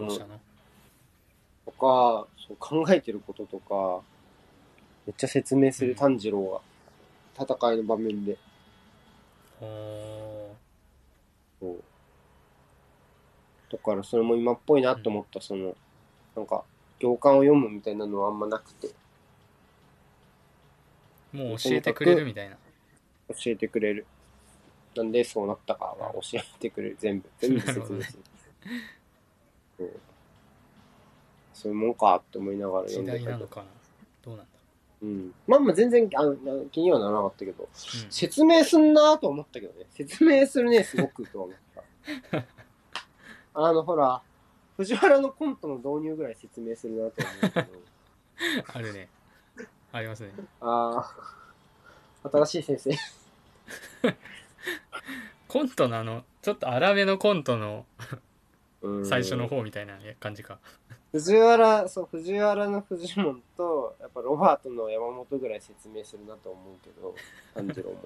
[1.66, 4.02] とか、そう考えてることとか、
[5.08, 6.62] めっちゃ説明するうん炭治郎
[7.38, 8.38] が、戦いの場面で。
[11.66, 11.84] そう
[13.72, 15.76] だからそれも今っぽいなって思った、その、
[16.36, 16.64] なんか、
[17.00, 18.90] 行間を読むみたいなのはあんまなくて、
[21.34, 22.56] もう教えてくれるみたいな
[23.30, 24.06] 教えてくれる。
[24.96, 26.98] なんでそうなったかは教えてくれる。
[27.00, 27.30] 全部。
[27.40, 28.24] 全部説明する。
[29.78, 29.92] そう
[31.54, 33.26] そういうもんかって思いながら読時んでたけど。
[33.26, 33.68] 代なのかな
[34.24, 34.55] どうなんだ
[35.06, 35.34] うん。
[35.48, 36.36] まあまあ全然あの
[36.72, 37.70] 気にはならなかったけど、うん
[38.10, 39.86] 説明すんなと思ったけどね。
[39.92, 41.58] 説明するね、すごくとは思っ
[42.32, 42.44] た。
[43.54, 44.22] あの、ほら、
[44.78, 47.68] 藤原のコントの導入ぐらい説明するなと思うけど。
[48.74, 49.08] あるね
[49.94, 51.10] ありますねあ
[52.24, 52.92] あ、新しい先生。
[55.48, 57.86] コントのあのちょっと荒めのコントの
[58.82, 60.60] うん最初の方みたいな感じか
[61.16, 67.16] 藤原、そう、藤原のフジモンと、やっぱロバートの山本ぐらい説明するなと思うけど、
[67.54, 68.04] 炭治郎も。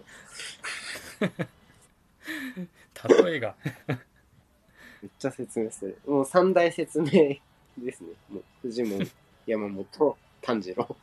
[3.25, 3.55] 例えが
[3.87, 5.97] めっちゃ説明する。
[6.05, 8.09] もう三大説明ですね。
[8.29, 9.09] もう、フジモン、
[9.47, 10.95] 山本、炭治郎。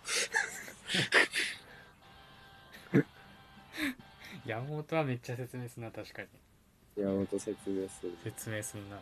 [4.47, 6.29] 山本はめっちゃ説明するな確かに
[6.97, 8.17] 山本説明する。
[8.23, 8.97] 説明するな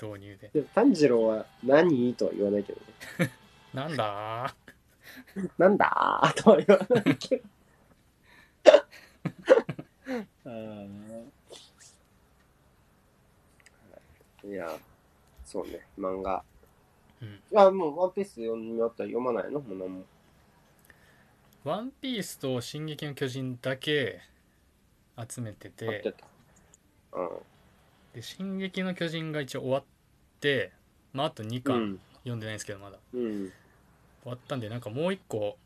[0.00, 2.14] 導入ででも炭治郎は何？
[2.14, 2.80] とは言わないけど
[3.24, 3.30] ね。
[3.74, 4.54] なんだ？
[5.58, 6.20] なんだ？
[6.36, 7.42] ーとは言わないけど。
[14.48, 14.78] いや、
[15.44, 16.42] そうね、漫画。
[17.20, 19.60] うんいや、もうワンピース読み終わったら読まないの？
[19.60, 20.04] もう何も。
[21.64, 24.22] ワンピースと「進撃の巨人」だけ
[25.28, 26.14] 集めてて。
[27.12, 27.28] うん。
[28.14, 29.84] で「進撃の巨人」が一応終わっ
[30.40, 30.72] て
[31.12, 32.00] まああと2巻うん。
[32.20, 33.52] 読んでないんですけどまだうん。
[34.22, 35.56] 終わったんでなんかもう一個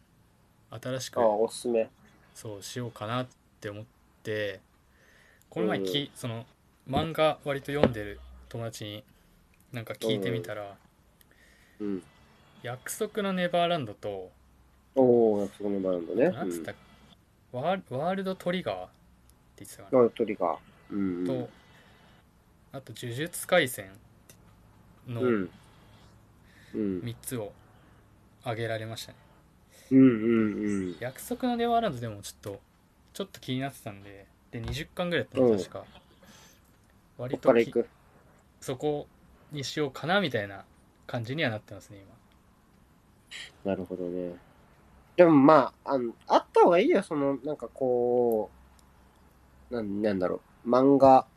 [0.70, 1.88] 新しくああ、おすすめ。
[2.34, 3.26] そうしようかなっ
[3.60, 3.84] て思っ
[4.22, 4.60] て
[5.50, 6.46] この前き、その
[6.88, 9.04] 漫画割と読んでる友達に
[9.72, 10.76] なんか聞いてみたら
[11.80, 12.02] うん。
[12.62, 14.30] 「約束のネバーランド」と
[14.94, 16.30] おー、そこのバランドね。
[16.30, 16.74] なんつった
[17.52, 18.88] ワーワールドトリガーっ
[19.56, 20.02] て言ってたかうん。
[20.02, 20.58] なあ、鳥が。
[20.90, 21.26] うん。
[21.26, 21.50] と
[22.74, 23.92] あと「呪術廻戦」
[25.06, 25.50] のうん。
[26.74, 27.00] うん。
[27.02, 27.52] 3つを
[28.42, 29.18] 挙げられましたね
[29.92, 30.96] うんうんうん。
[30.98, 32.60] 約束のネバーランドでもちょっと
[33.12, 35.84] ちょっと気になってたんでで20巻ぐらいだったの確か
[37.16, 37.84] 割こと。
[38.60, 39.06] そこ
[39.52, 40.64] にしようかなみたいな
[41.06, 41.98] 感じにはなってますね
[43.64, 44.34] 今なるほどね。
[45.16, 48.50] でもまあ、あの、あった方がいいよ、その、なんかこ
[49.70, 51.33] う、なん、なんだろう、漫画うん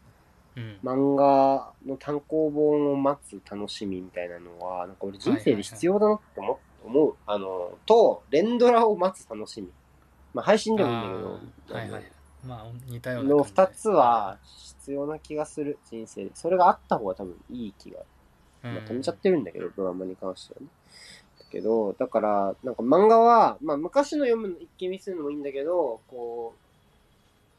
[0.83, 7.15] 漫画の単行本を待つ楽しみみたいなのは、なんか俺人生で必要だなって思,、思う。
[7.25, 9.69] あの、と、連ドラを待つ楽しみ。
[10.33, 12.03] まあ配信でもいいんだけど、はいはい
[12.45, 16.31] まあ似たようなの二つは必要な気がする、人生で。
[16.33, 17.99] それがあった方が多分いい気が。
[18.63, 20.67] うんまあ、止めちゃってるんだけど、ドラマに関してはね。
[21.39, 26.66] だけど、だから、なんか漫画は、まあ昔の読むの一気見するのもいいんだけど、こう、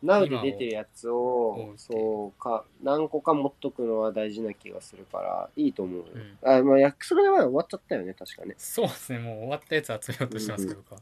[0.03, 6.05] ナウで出てるやつをそうか、何個か持っとくのは大事な気がするから、いいと思うよ。
[6.15, 8.55] うんあ、まあ、約束の前は終わっちゃったよね、確かね。
[8.59, 11.01] そうですねもう終わったやつ集めようとしてますけど僕は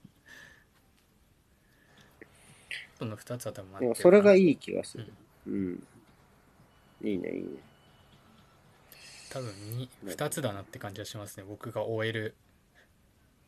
[2.98, 5.12] その2つは多分待でもそれがいいい気がする。
[5.46, 5.87] うん。
[7.02, 7.48] いいね、いいね。
[9.30, 12.35] 多分 2, 2つだなって感じがしますね僕が終える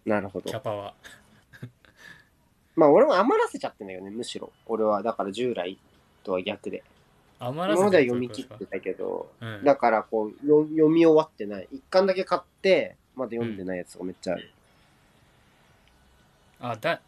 [0.04, 0.60] なるほどキャ。
[0.60, 0.94] パは
[2.78, 4.52] まあ俺も余らせちゃってんだよね、むしろ。
[4.66, 5.76] 俺は、だから従来
[6.22, 6.84] とは逆で。
[7.40, 11.68] 余らせ今まではて読み切ってたけど、うんだからこうよ読み終わってない。
[11.72, 14.50] 一巻だけ買って、まだ読んでないやつがめっちゃある。
[16.60, 17.00] あだい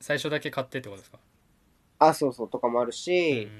[0.00, 1.18] 最初だけ買ってってことですか？
[1.98, 3.50] あ、そうそうとかもあるうし、ん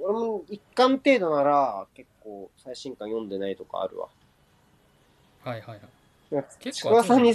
[0.00, 4.08] 俺も一巻程度なら結構最新巻読んでないとかあるわ。
[5.44, 5.80] はいはい
[6.34, 7.34] はい結ちくわさんに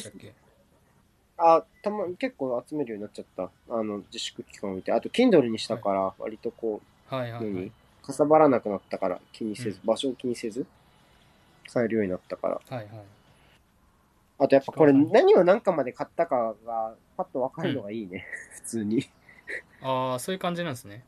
[1.39, 3.49] あ、たま結構集めるようになっちゃった。
[3.73, 4.91] あの、自粛期間を見て。
[4.91, 7.71] あと、Kindle にしたから、割とこう、はいはいはい何？
[8.01, 10.65] かさばらなくなったから、気にせず、うん場所を気にせず、
[11.71, 12.55] 買えるようになったから。
[12.55, 12.89] はいはい
[14.41, 18.25] あとやっぱこれ何を何かまで買ったかが、パッとわかるのがいいね。
[18.55, 19.09] 普通に。
[19.81, 21.03] ああそういう感じなんですね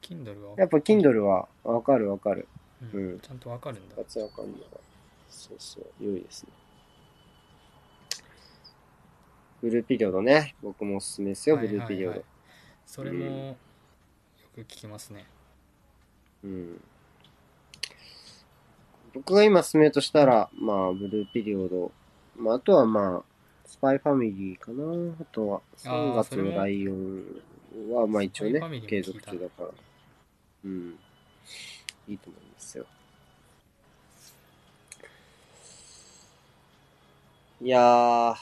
[0.00, 2.48] Kindle はやっぱ Kindle はわかるわかる。
[2.94, 4.64] うんうんちゃんとわかるんだわかるのが。
[5.28, 6.52] そうそう、良いですね。
[9.62, 10.56] ブルーピリオドね。
[10.60, 12.26] 僕もおすすめですよ、はいブルーピリオドはいはい。
[12.84, 13.56] それもよ
[14.54, 15.24] く聞きますね
[16.44, 16.80] うん。
[19.14, 21.92] 僕が今進めるとしたら、まあ、ブルーピリオド。
[22.36, 23.32] まあ、あとはまあ、
[23.66, 25.14] スパイファミリーかな。
[25.20, 27.24] あとは、あー3月のライオン
[27.92, 29.68] は、まあ一応ね継続中だから。
[30.64, 30.98] うん。
[32.08, 32.86] いいと思いますよ。
[37.60, 38.34] いやー、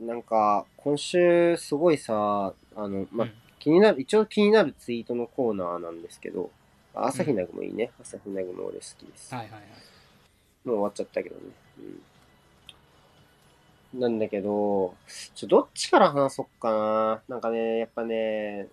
[0.00, 6.52] なんか、今週すごいさ、あの、まあ、うん気になる、一応気になるツイートのコーナーなんですけど、
[6.94, 7.90] あ朝日奈具もいいね。
[8.00, 9.34] 朝日奈具も俺好きです。
[9.34, 9.62] はいはいはい
[10.64, 11.42] もう終わっちゃったけどね。
[13.92, 14.00] うん。
[14.00, 14.94] なんだけど、
[15.34, 17.22] ちょ、どっちから話そっかな。
[17.28, 18.68] なんかね、やっぱね、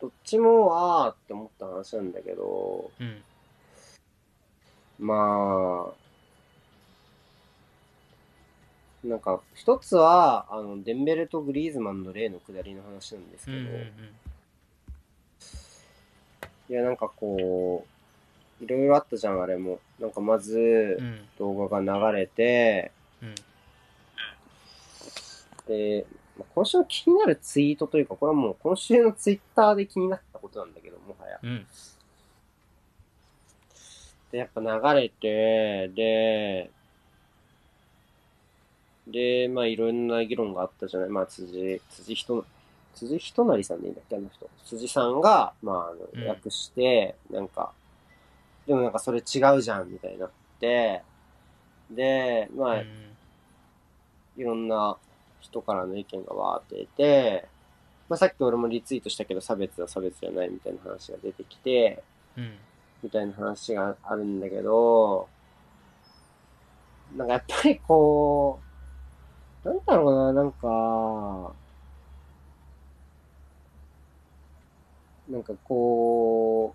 [0.00, 3.22] どっちも、あーって思った話なんだけど、うん
[4.98, 6.01] まあ、
[9.04, 13.90] なんか、一つは、あの、デンベルとグリーズマンの例の下りの話なんですけど、うんうんうん
[16.68, 17.84] いや、なんかこ
[18.60, 19.78] う、いろいろあったじゃん、あれも。
[19.98, 23.34] なんかまず、うん動画が流れて、うん
[25.66, 26.06] で、
[26.38, 31.40] まあ今週の気になるツイートというか、これはもう今週のツイッターで気になったことなんだけど、もはや。
[31.42, 31.66] うん
[34.30, 34.62] で、やっぱ
[34.94, 36.70] 流れて、で、
[39.06, 41.08] で、まあいろんな議論があったじゃない？
[41.08, 42.44] まあ辻、辻人、
[42.94, 44.48] 辻人成さんでいいんだっけ、あの人。
[44.64, 47.72] 辻さんが、まあ、あうんの訳して、なんか、
[48.66, 51.02] でもなんかそれ違うじゃん、みたいになって、
[51.90, 52.86] で、まあ、うん
[54.34, 54.96] いろんな
[55.42, 57.48] 人からの意見がわーって出て、
[58.08, 62.02] まあ、さっき俺もリツイートしたけど差別は差別じゃないみたいな話が出てきて、
[62.36, 62.52] うん
[63.02, 65.28] みたいな話があるんだけど、
[67.16, 68.71] なんかやっぱりこう、
[69.64, 71.52] なんだろうな、なんか、
[75.28, 76.74] なんかこ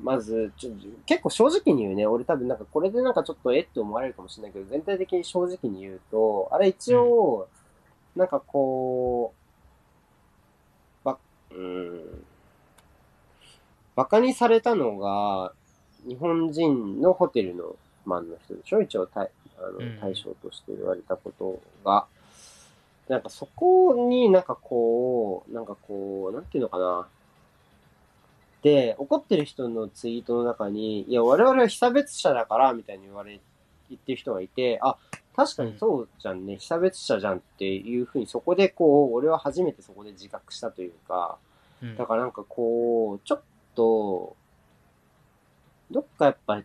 [0.00, 0.70] う、まず、ちょ
[1.06, 7.48] 結構正直に言うね、俺多分なんかこれでなんかちょっとえって思われるかもしれないけど、全体的に正直に言うと、あれ一応、
[8.14, 9.32] なんかこ
[11.02, 11.18] う、ば、
[11.50, 12.24] うん、
[13.94, 15.54] バカにされたのが、
[16.06, 17.74] 日本人のホテルの
[18.04, 18.82] マンの人でしょ？
[18.82, 19.08] 一応
[19.58, 22.06] あうんの対象として言われたことが。
[23.08, 27.06] なんかそこになんかこう、なんかこう、なんていうのかな。
[28.62, 33.38] で、怒ってる人のツイートの中に、いや、我々は被差別者だから、みたいに言われ、
[33.88, 34.96] 言ってる人がいて、あ、
[35.36, 41.38] 確かにそうじゃんね、被差別者じゃんっていうふうに、そこでこう、俺は初めてそこで自覚したというか、
[41.82, 43.42] うんだからなんかこう、ちょっ
[43.76, 44.34] と、
[45.90, 46.62] どっかやっぱ、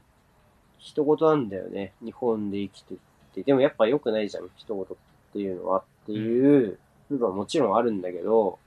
[0.81, 1.93] 人事なんだよね。
[2.03, 2.97] 日本で生きてっ
[3.33, 3.43] て。
[3.43, 4.97] でもやっぱ良くないじゃん、人事っ
[5.33, 6.77] ていうのはっていう
[7.09, 8.59] 部分はもちろんあるんだけど、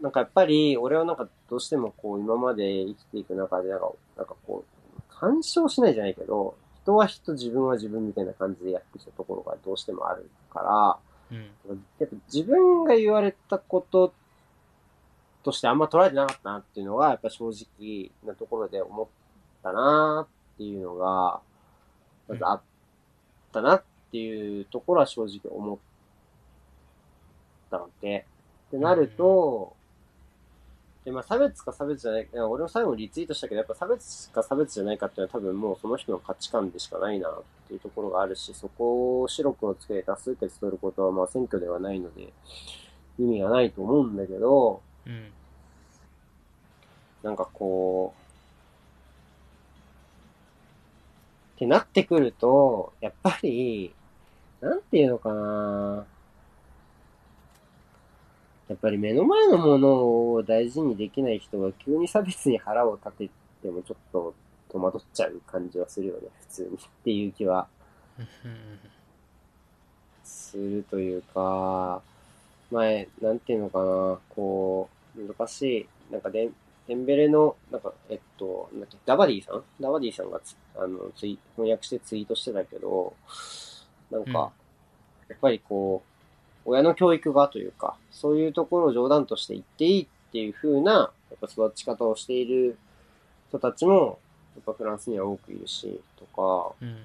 [0.00, 4.64] なんかやっぱり、俺はなんかどうしてもこう今まで生きていく中でなんか、なんかこ
[4.98, 10.60] う、干渉しないじゃないけど、人は人、自分は自分みたいな感じでやってきたところがどうしてもあるか
[11.30, 11.46] ら、うん
[11.98, 14.12] やっぱ自分が言われたこと
[15.42, 19.06] としてあんま捉えてなかったなっていうのが、やっぱ正直なところで思っ
[19.62, 21.40] たなっていうのが、
[22.28, 22.60] まずあっ
[23.52, 25.78] たなっていうところは正直思っ
[27.70, 28.26] たので、
[28.68, 29.74] ってなると、
[31.04, 42.32] で、まあ差別か差別じゃない、いや俺も最後にリツイートしたけど、やっぱ差別か差別じゃないかっていうのは多分もうその人の価値観でしかないなっていうところがあるし、そこを白黒つけて多数決取ることはまあ選挙ではないので、
[43.18, 45.32] 意味がないと思うんだけど、うん。
[47.22, 48.21] なんかこう、
[51.56, 53.94] ってなってくると、やっぱり、
[54.60, 56.06] なんていうのかな
[58.68, 59.88] やっぱり目の前のもの
[60.32, 63.30] を大事にできない人が急に差別に腹を立て
[63.62, 64.34] てもちょっと
[64.70, 66.76] 戸惑っちゃう感じはするよね、普通に。
[66.76, 67.68] っていう気は
[70.24, 72.00] するというか、
[72.70, 76.48] 前、なんていうのかな、こう、難しい、なんかデ
[76.94, 79.62] ン、デンベレの、なんか、えっと、なんだっけ、ダバディさん？
[79.80, 83.14] ダバディさんがつあのツイ翻訳してツイートしてたけど、
[84.10, 84.34] なんか、うん。
[84.36, 84.46] や
[85.34, 86.02] っぱりこ
[86.64, 92.78] う、親の教育がというか、そういうところを冗談として言っていいっていう風な、やっぱ育ち方をしている
[93.48, 94.18] 人たちも、
[94.54, 96.96] やっぱフランスには多くいるし、とか、うん。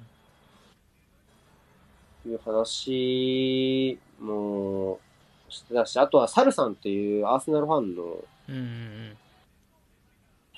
[2.26, 5.00] いう話も
[5.48, 9.18] してたし、あとはサルさんっていうアーセナルファンのうんうん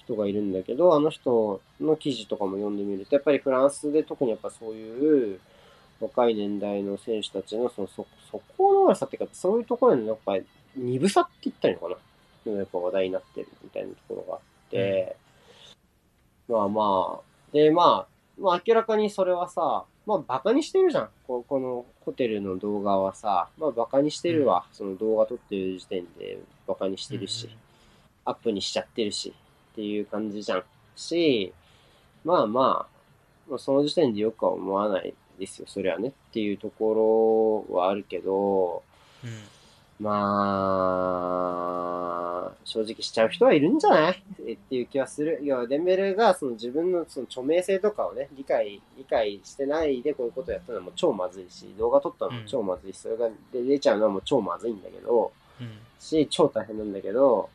[0.09, 5.39] 人がいるんだけど、あの人の記事とかも読んでみると、やっぱりフランスで特にやっぱそういう
[5.99, 10.45] 若い年代の選手たちのそのそそこの悪さっていうか、そういうところのやっぱり
[10.75, 11.95] 鈍さって言ったらいいのか
[12.45, 12.51] な。
[12.53, 14.39] やっぱ話題になってるみたいなところがあっ
[14.71, 15.15] て、
[16.47, 21.09] まあまあ、でまあ、まあ明らかにそれはさ、まあバカにしてるじゃん。
[21.27, 24.65] ここのホテルの動画はさ、まあバカにしてるわ。
[24.71, 27.49] その動画撮ってる時点でバカにしてるし。
[28.25, 29.33] アップにしちゃってるし、
[29.79, 30.63] っていう感じじゃん。
[30.97, 31.53] し、
[32.25, 32.99] まあまあ、
[33.49, 36.09] まあ、その時点でよくは思わないですよ、それはね。
[36.09, 38.83] っていうところはあるけど、
[39.23, 39.29] うん
[40.01, 40.11] ま
[42.51, 44.23] あ、正直しちゃう人はいるんじゃない？
[44.47, 45.39] えっていう気はする。
[45.41, 57.49] いや、デンベルがその自分のその著名性とかをね、理解、理解してないでこういうことをやったのはもう超まずいし、動画撮ったのも超まずいし、それがで出ちゃうのはもう超まずいんだけど、うんし、超大変なんだけど、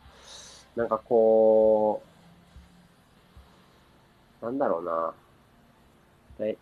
[0.76, 2.08] なんかこう、
[4.44, 5.14] なんだろうな。
[6.38, 6.58] 大、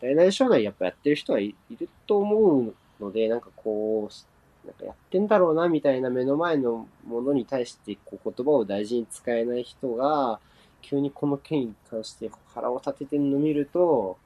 [0.00, 10.40] 大なり小なりやっぱやってる人はい、いると思うので、なんかこう、なんかやってんだろうなみたいな目の前のものに対してこう言葉を大事に使えない人が、
[10.82, 14.18] 急にこの件に関して腹を立ててるの見ると、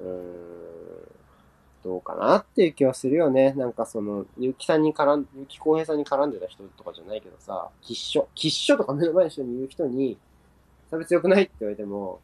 [0.00, 0.66] うーん、
[1.82, 3.52] どうかなっていう気はするよね。
[3.52, 10.18] なんかその、ゆきさんに絡ん、ゆきこうへいさんに絡んでた人とかじゃないけどさ、喫書、喫書とか目の前の人に言う人に、
[10.96, 12.20] 差別良くないって言われても、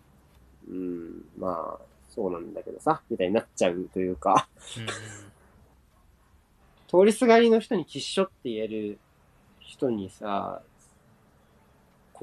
[0.68, 4.48] うーん、まあ、そうなんだけどさ、みたいになっちゃうというか、
[4.78, 4.86] うん
[6.92, 8.98] 通りすがりの人に喫書って言える
[9.60, 10.60] 人にさ、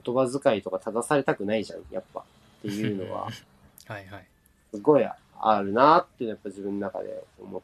[0.06, 2.20] 言葉遣いとか正されたくないじゃん、やっぱ。
[2.20, 2.24] っ
[2.62, 3.24] ていうのは、
[3.88, 4.28] はいはい。
[4.70, 7.62] すごいあるなっていうのはやっぱ自分の中で思っ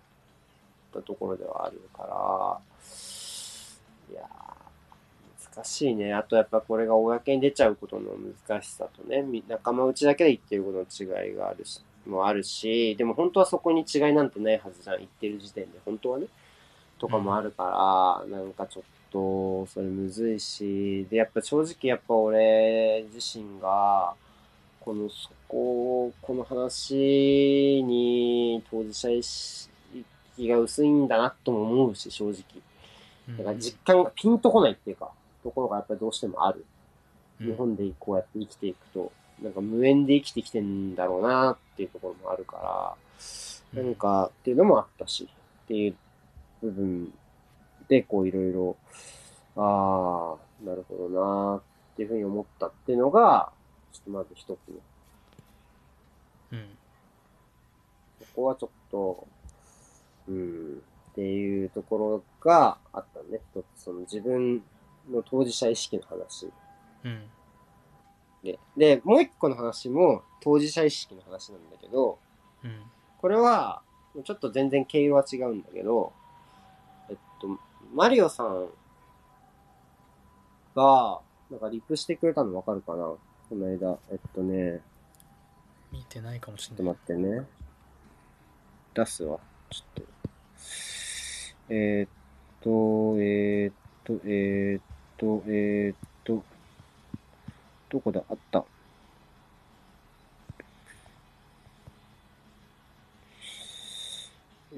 [0.95, 2.59] たところではあるから、
[4.11, 4.44] いやー、
[5.55, 6.13] 難しいね。
[6.13, 8.11] あとやっぱこれが公に出ちゃうことの
[8.47, 15.79] 難しさとね、み仲間内だけで言ってることの違いがあるし、もあるし、でも本当はそこに違いなんてないはずじゃん、言ってる時点で。
[15.85, 16.27] 本当はね。
[16.99, 24.13] とかもあるから、なんかちょっと、それむずいし、で、やっぱ正直やっぱ俺自身が、
[24.81, 29.69] この、そこ、この話に当事者意識
[30.47, 32.31] が薄いんだなとも思うし、正直。
[32.31, 32.65] うん
[33.37, 35.09] だから実感がピンとこないっていうか、
[35.45, 36.59] ところがやっぱりどうしてもある。
[36.59, 39.11] うん日本でこうやって生きていくと、
[39.43, 42.95] なんか無縁で生きてきてんだろうなっていうところもあるか
[43.73, 45.27] ら、なんかっていうのもあったし、
[45.65, 45.95] っていう
[46.61, 47.13] 部分
[47.89, 48.77] でこういろいろ、
[49.57, 51.61] ああ、なるほどなっ
[51.97, 53.51] ていうふうに思ったっていうのが、
[53.91, 54.75] ちょっとまず一つね。
[56.53, 56.67] うん
[58.35, 59.27] ここはちょっと、
[60.27, 60.81] うん、
[61.11, 63.39] っていうところがあったね。
[63.53, 64.61] 一つ、その自分
[65.09, 66.51] の当事者意識の話
[67.03, 67.23] うん
[68.43, 68.59] で。
[68.77, 72.19] で、もう一個の話も当事者意識の話なんだけど、
[72.63, 72.81] うん
[73.21, 73.81] これは、
[74.23, 76.13] ちょっと全然毛色は違うんだけど、
[77.09, 77.47] えっと、
[77.93, 78.67] マリオさん
[80.75, 82.97] が、なんかリプしてくれたのわかるかな？
[82.97, 83.19] こ
[83.51, 83.97] の間。
[84.11, 84.81] えっとね、
[85.91, 87.47] 見てないかもしちょっとれない待ってね。
[88.93, 89.39] 出すわ。
[89.71, 90.03] ちょっと。
[91.69, 92.09] えーっ
[92.61, 94.83] と、えーっと、えーっ
[95.17, 96.43] と、えーっと、
[97.89, 98.63] どこだあった。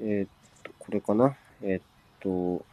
[0.22, 0.28] ーっ
[0.62, 1.36] と、これかな？
[1.62, 1.82] えーっ
[2.20, 2.64] と、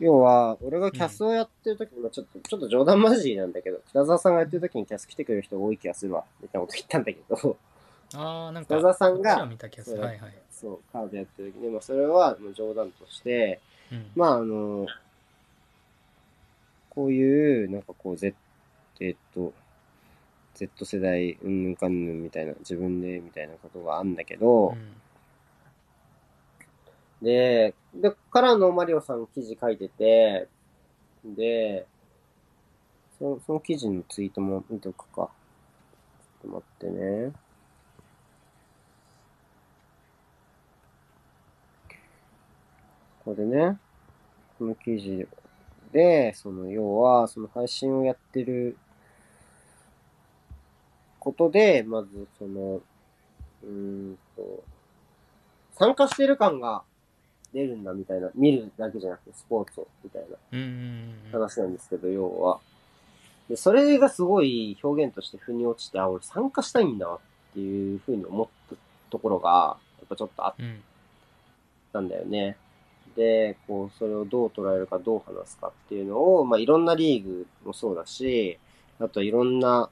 [0.00, 7.56] 要は、俺がキャスをやってる時に、まあちょっと、ちょっと冗談交じりなんだけど、北沢さんがやってる時にキャス来てくれる人が多い気がするわ、みたいなこと言ったんだけど、
[8.14, 9.48] ああなんか北沢さんがはい
[10.18, 13.60] はいそう、カードやってる時に、まあそれは冗談として、
[13.92, 14.86] うんまああの、
[16.90, 18.34] こういう、なんかこう、Z、
[19.00, 19.52] えっと、
[20.54, 25.00] Z 世代、うんぬんかんぬんみたいな、自分で、みたいなことがあるんだけど、うん
[27.22, 30.48] で、で、からのマリオさん記事書いてて、
[31.24, 31.86] で、
[33.18, 35.12] そのその記事のツイートも見ておくか。
[35.12, 35.30] ちょっ
[36.42, 37.32] と待ってね。
[43.30, 43.78] これね、
[44.58, 45.28] この記事
[45.92, 48.76] で、その要は、その配信をやってる
[51.20, 52.80] ことで、まずその、
[53.62, 54.64] うーんと、
[55.78, 56.82] 参加してる感が
[57.54, 62.58] 出るんだみたいな、見るだけじゃなくてスポーツをみたいなうんうんうん話なんですけど、要は。
[63.48, 67.18] で、それがすごい表現として腑に落ちて、あ、俺参加したいんだっ
[67.54, 68.74] ていうふうに思った
[69.08, 70.82] ところが、やっぱちょっとあっうん
[71.92, 72.56] たんだよね。
[73.16, 78.58] で、こう、それをどう捉えるか、どう話すかっていうのを、まあ、いろんなリーグもそうだし、
[78.98, 79.88] あといろんな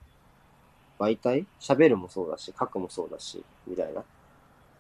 [0.99, 1.47] 媒体？
[1.61, 4.05] 喋るもそうだし、書くもそうだし、みたいな。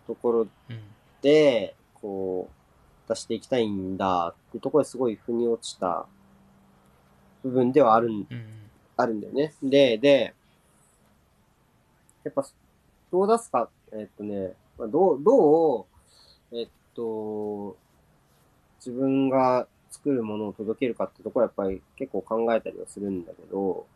[0.06, 0.80] ところうん
[1.20, 6.06] で、こう、出していきたいんだっていうところですごい腑に落ちた
[7.42, 8.44] 部分ではあるん、うん。
[8.96, 9.54] あるんだよね。
[9.62, 10.34] で、で、
[12.24, 12.46] やっぱ、
[13.10, 15.86] どう出すか、えっとね、まあどう、ど
[16.52, 17.76] う、えっと、
[18.78, 23.86] 自分が作るものを届けるかってところはやっぱり結構考えたりはするんだけど、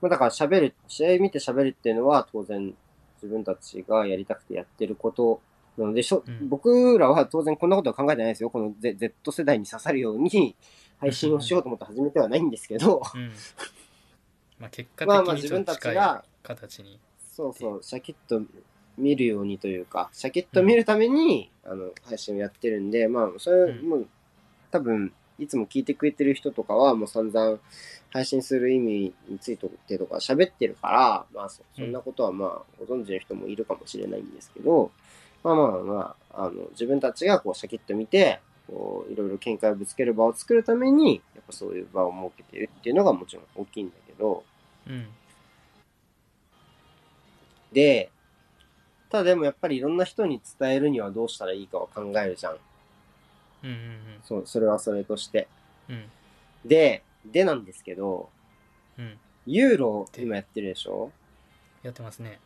[0.00, 2.74] まあだから喋る、試合見て喋るっていうのは当然
[3.22, 5.40] 自分たちがやりたくてやってること
[5.78, 6.22] なので、しょ。
[6.26, 6.48] うん。
[6.48, 8.50] 僕らは当然こんなことは考えてないですよ。
[8.50, 10.54] この Z, Z 世代に刺さるように
[10.98, 13.32] 配信をしようと思って始めてはないんですけど、うん。
[14.58, 17.00] まあ結果まあまあ的にちょっと近い自分たちが形に。
[17.32, 18.42] そうそう、シャキッと
[18.96, 23.88] 見るようにというか、シャキッと見るために、あの、配信をやってるんで、まあ、それ、うん。
[23.88, 24.06] もう、
[24.70, 27.58] 多分、いつも聞いてくれてる人とかは、もう散々、
[28.10, 34.92] 配信する意味についてとか喋ってるから、まあそ、そんなことはまあ、ご存知の人もいるかもしれないんですけど、
[35.42, 44.44] まあまあまあ、あの、自分たちがこう、シャキッと見て、こう、いろいろ見解をぶつける場を作るために、やっぱそういう場を設けてるっていうのがもちろん大きいんだけど、
[44.86, 45.08] うん。
[47.72, 48.10] で、
[49.14, 52.56] ただでもやっぱりいろんな人に伝えるにはどうしたらいいかを考えるじゃん。
[53.62, 55.46] うんうんそう、それはそれとして。
[55.88, 56.04] うんうん
[56.64, 58.28] で、でなんですけど、
[58.98, 61.12] うんユーロ今やってるでしょ？
[61.84, 62.40] やってますね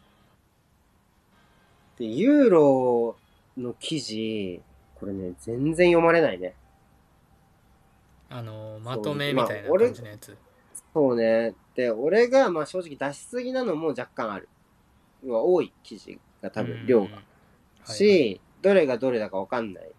[1.98, 3.16] で、ユーロ
[3.56, 4.60] の記事、
[4.96, 6.54] これね、全然読まれないね。
[8.28, 10.36] あのまとめみたいな感じのやつ
[10.92, 11.54] そうね。
[11.74, 14.50] で、俺がまあ正直出しすぎなのも若干ある。
[15.24, 17.22] 要は多い記事が多分量が。
[17.86, 19.90] がし、どれがどれだかわかんない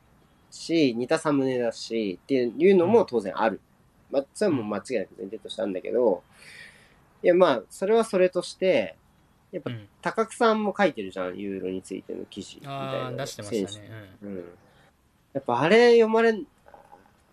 [0.52, 3.60] し、似たサムネだし、っていうのも当然ある。
[4.12, 6.24] まあ、それはもう間違いなく前提としてあるんだけど、
[7.22, 8.96] いや、まあ、それはそれとして、
[9.52, 13.90] やっぱうん、高久さんも書いてるじゃん、ユーロについての記事みたいな出してました選ね
[14.22, 14.38] 手うん。
[15.34, 16.46] やっぱあれ読まれん、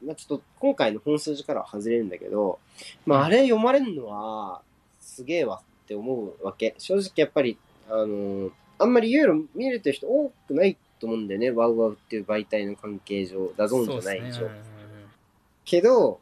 [0.02, 2.58] まあちょっと今回の本数字からは外れるんだけど、
[3.04, 4.62] まああれ読まれんのは
[4.98, 6.74] すげえわって思うわけ。
[6.78, 14.42] 正直やっぱり、あのーあんまりユーロ見れてる人多くないと思うんだよね、 WOWOW っていう媒体の関係上、 DAZN じゃない以上。
[14.42, 14.50] ね
[15.64, 16.20] けど、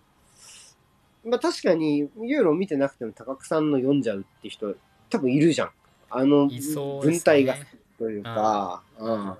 [1.25, 4.75] まあ確かにユーロ見てなくても高久さんの読んじゃうって人
[5.11, 5.71] 多分いるじゃん。
[6.11, 7.57] あの文体が
[7.99, 9.35] というか、うん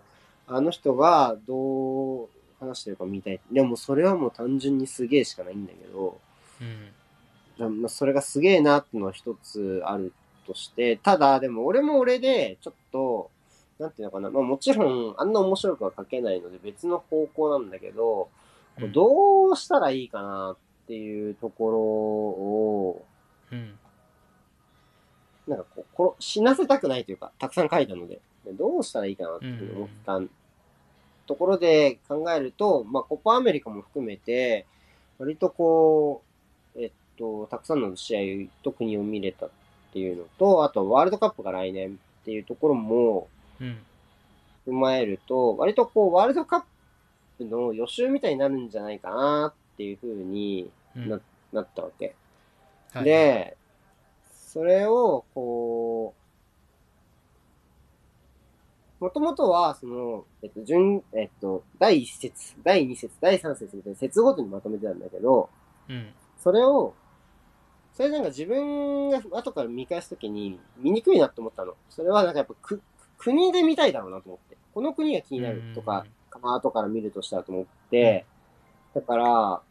[0.47, 2.29] あの人がどう
[2.61, 3.41] 話してるか見たい。
[3.51, 6.21] でもそれはもう単純にすげえしかないんだけど、
[6.61, 6.93] うん
[7.59, 10.13] だまあそれがすげえなっていうのは一つある
[10.47, 13.31] として、ただでも俺も俺でちょっと、
[13.79, 18.31] なんていうのかな、まあもちろんあんな面白くは書けないので別の方向なんだけど、こ
[18.81, 23.05] ううんどうしたらいいかなっていうところを、
[23.53, 23.79] うん。
[25.47, 25.65] なんか
[25.95, 30.29] こう、殺死なせたくないというか、たくさん書いたので、でどうしたらいいかなって思ったん
[31.27, 34.67] ところで考えると、まあ、コパアメリカも含めて、
[35.19, 36.23] 割とこ
[36.77, 39.51] う、えっと、たくさんの試合と国を見れたっ
[39.95, 43.29] ていうのと、あとワールドカップが来年っていうところも
[43.61, 43.79] うん。
[44.67, 46.63] 踏まえると、割とこう、ワールドカッ
[47.39, 51.09] プの予習みたいになるんじゃないかなっていうふうにうん。
[51.09, 51.21] な
[51.53, 52.15] なったわけ。
[52.93, 53.05] はい。
[53.05, 53.57] で、
[54.47, 56.15] それを、こ
[59.01, 65.51] う、もともとは、その、えっと、順、えっと、第一節、第二節、第三節みたいな節ごとにまとめてたんだけど、
[65.89, 66.13] うん。
[66.39, 66.95] それを、
[67.95, 71.75] それなんか自分が後から見返すときに見にくいなって思ったの。
[71.91, 72.83] それはなんかやっぱく、
[73.17, 74.57] 国で見たいだろうなと思って。
[74.75, 76.05] この国が気になるとか、
[76.43, 78.27] まあ後から見るとしたらと思って、
[78.95, 79.63] だから、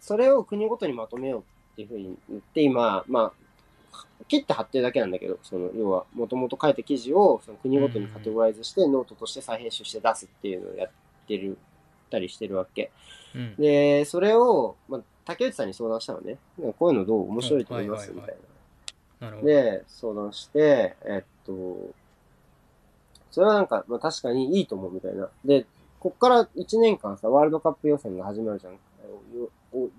[0.00, 1.40] それを国ごとにまとめよう
[1.72, 3.94] っていうふうに言って、今、まあ、
[4.28, 10.90] 切って貼ってるだけなんだけど、その、要は、もともと書いた記事を、その国ごとにカテゴライズして、ノートとして再編集して出すっていうのをやっ
[11.26, 11.58] てる、
[12.10, 12.90] たりしてるわけ。
[13.34, 16.36] うんで、それを、まあ、竹内さんに相談したのね。
[16.78, 18.12] こういうのどう面白いと思います？
[18.12, 18.36] みたい
[19.20, 19.30] な。
[19.42, 21.52] で、相談して、えっと、
[23.30, 25.28] それはなんか、まあ確かにいいと思うみたいな。
[25.44, 25.66] で、
[26.00, 28.72] こっから1年間さ、ワールドカップ予選が始まるじゃん。
[28.72, 28.78] よ
[29.38, 29.48] よ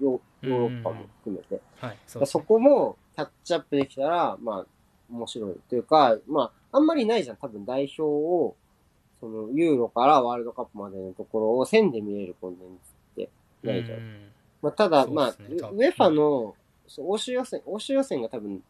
[0.01, 1.61] ヨーロッパも含めて。
[1.77, 4.65] はいそそこもキャッチアップできたら、まあ、
[5.09, 5.55] 面白い。
[5.69, 7.37] というか、まあ、あんまりないじゃん。
[7.37, 8.55] 多分代表を、
[9.19, 13.29] その、ユーロからワールドカップまでのところを線で見れるコンテンツって
[13.63, 13.99] ないじゃん。
[14.63, 16.55] うんまあ、ただ、まあ、 UEFA の、
[16.87, 18.63] そう欧州予選、欧州予選が多分、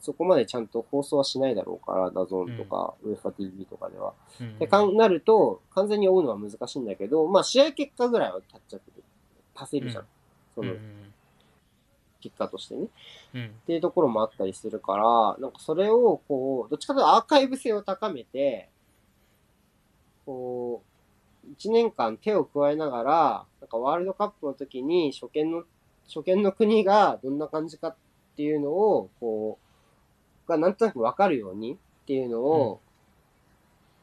[0.00, 4.12] そこまでちゃんと放送はしないだろうから、 DAZN とか、 UEFA TV とかでは。
[4.40, 9.02] うんで、かんなると、完全に追うのは難しいんだけど、まあ、試合結果ぐらいはキャッチアップで
[9.54, 10.02] 足せるじゃん。
[10.02, 10.08] うん
[10.54, 11.12] そのうん
[12.18, 12.88] 結果としてね。
[13.34, 18.68] うんっていうところもあったりするから、なんかそれを、こう、どっちかというとアーカイブ性を高めて、
[20.24, 20.82] こ
[21.46, 25.64] う、一年間手を加えながら、なんかワールドカップの時に初見の、
[26.06, 27.96] 初見の国がどんな感じかっ
[28.36, 29.58] ていうのを、こ
[30.46, 32.80] う、がなんとなくわかるようにっていうのを、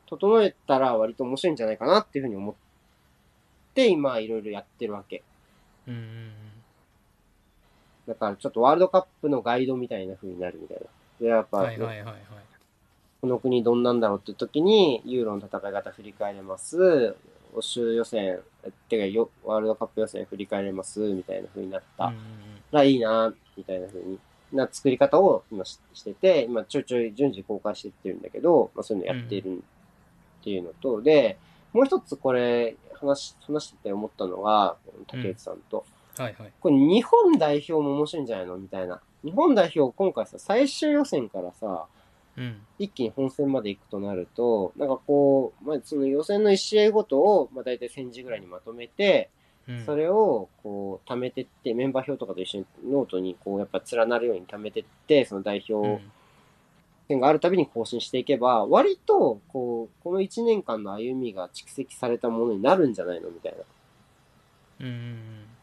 [0.07, 2.55] 整えたら割と面白いんじゃないかなっていうふうに思っ
[3.73, 5.23] て、今いろいろやってるわけ。
[5.87, 6.31] うんうん
[8.05, 10.83] だからちょっとワールドカップのガイドみたいな風になるみたいな。
[11.21, 12.23] で、やっうぱ、んはいはいはいはい
[13.21, 17.15] この国どんなんだろうって時に、ユーロの戦い方振り返れます。
[17.55, 18.39] 欧州予選、
[18.89, 22.05] てかよ、ワールドカップ予選振り返れます、みたいな風になった。
[22.05, 22.19] うんうん
[22.71, 24.17] らいいな、みたいな風に
[24.51, 31.37] な作り方を今ししてて、今ちょいちょい順次公開していってるんだけど、まあそういうのやっているっていうのと、で、
[31.71, 34.75] もう一つこれ、話、話してて思ったのが、
[35.05, 35.85] 竹内さんと。
[36.17, 36.51] はいはい。
[36.59, 38.57] これ日本代表も面白いんじゃないの？
[38.57, 38.99] みたいな。
[39.23, 42.02] 日本代表今回さ、最終予選からさ、うん
[42.79, 49.29] 一気に本戦まで行くとなると、なんかこう、まあ、その予選の1試合ごとを、まあ、大体1000字ぐらいにまとめて、
[49.67, 56.03] うんそれを、こう、貯めてって、メンバー表とかと一緒にノートに、こう、やっぱ連なるように貯めてって、その代うん表
[57.07, 63.59] 戦があるたびに更新していけば、割と、こう、この1年間の歩みが蓄積されたものになるんじゃないのみたいな。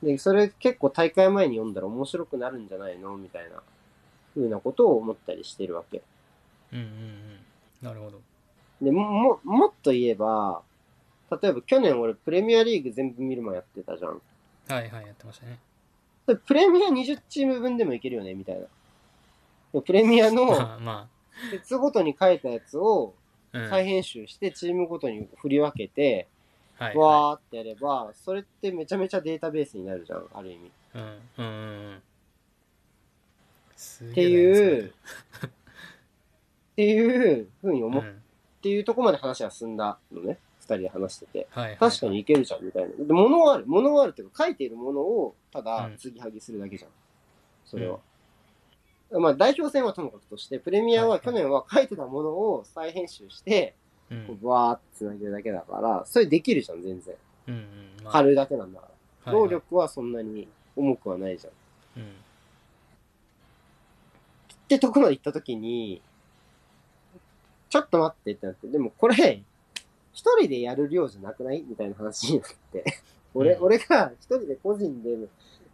[0.03, 3.63] で、それ結構大会前に読んだら面白くなるんじゃないのみたいな、
[4.35, 6.03] ふうなことを思ったりしてるわけ。
[6.73, 7.39] うんうんうん。
[7.83, 8.21] なるほど。
[8.81, 10.63] で、も、も、もっと言えば、
[11.43, 14.11] 例えば去年俺プレミアリーグ全部見るもんやってたじゃん。
[14.11, 14.19] は
[14.81, 15.59] いはいやってましたね。
[16.27, 18.67] プレミア20チーム分でもいけるよねみたいな。
[19.73, 20.47] でプレミアの
[21.51, 23.15] 節ごとに書いたやつを
[23.53, 26.27] 再編集してチームごとに振り分けて、
[26.79, 26.97] はいはい。
[26.97, 30.71] わーってやれば、それってめちゃめちゃデータベースになるじゃん、ある意味。
[30.95, 31.03] うん。
[31.39, 32.03] うんうん
[34.11, 34.93] っていう、
[36.81, 38.11] っていうふうに思うんっ
[38.63, 40.39] ていうところまで話は進んだのね。
[40.61, 41.49] 二人で話してて。
[41.51, 42.89] はいはいはい確かにいけるじゃん、みたいな。
[43.05, 43.65] で、物はある。
[43.67, 46.91] 物はあるっていうか、書いているものを、ただう、ん継ぎはぎするだけじゃん。
[47.67, 47.99] それは。
[49.13, 53.75] まあ、代表戦はともかくとして、プレミアは去年は書いてたものを再編集して、
[54.11, 57.15] うんこうバーって繋いでるだけだから、それできるじゃん、全然。
[57.49, 57.65] うんうん
[58.05, 59.33] まあ貼るだけなんだから。
[59.33, 61.53] はいはい労力はそんなに重くはないじゃん。
[61.53, 61.55] っ
[61.99, 62.13] うん
[64.69, 66.01] てところまで行った時に、
[67.71, 69.43] ちょっと待ってってなって、でもこれ、
[70.13, 71.65] 一人でやる量じゃなくない？
[71.67, 72.85] みたいな話になって。
[73.33, 75.11] 俺、うん俺が一人で個人で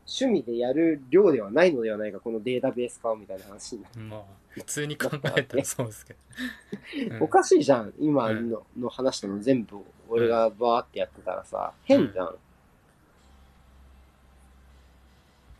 [0.08, 3.98] 趣味でやる量ではないのではないか、このデータベース化をみたいな話になって。
[3.98, 9.78] まあ普通に考えたらそうですけど、うんおかしいじゃん、今の,、の話したの全部、
[10.08, 12.34] 俺がバーってやってたらさ、変じゃん。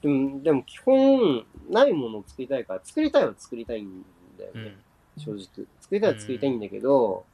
[0.02, 4.04] でも、でも基本、ないものを作りたいから、作りたいは作りたいん
[4.38, 4.60] だよね。
[4.60, 4.76] うん
[5.18, 5.66] 正直。
[5.86, 7.24] 作りたいは作りたいんだけど、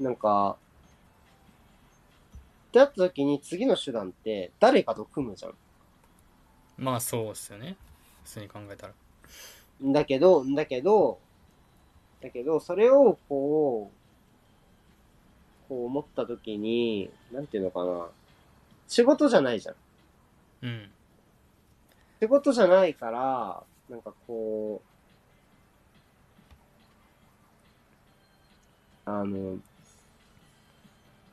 [0.00, 0.56] なんか、
[2.70, 5.54] ってなった時に次の手段って誰かと組むじゃん。
[6.76, 7.76] まあそうっすよね
[8.24, 8.94] 普通に考えたら
[9.82, 11.18] だけど、だけど、
[12.20, 18.08] だけど、それをこう、こう思った時に、なんていうのかな。
[18.88, 19.74] 仕事じゃないじゃん。
[20.62, 20.90] うん
[22.20, 24.91] 仕事じゃないから、なんかこう、
[29.04, 29.58] あの、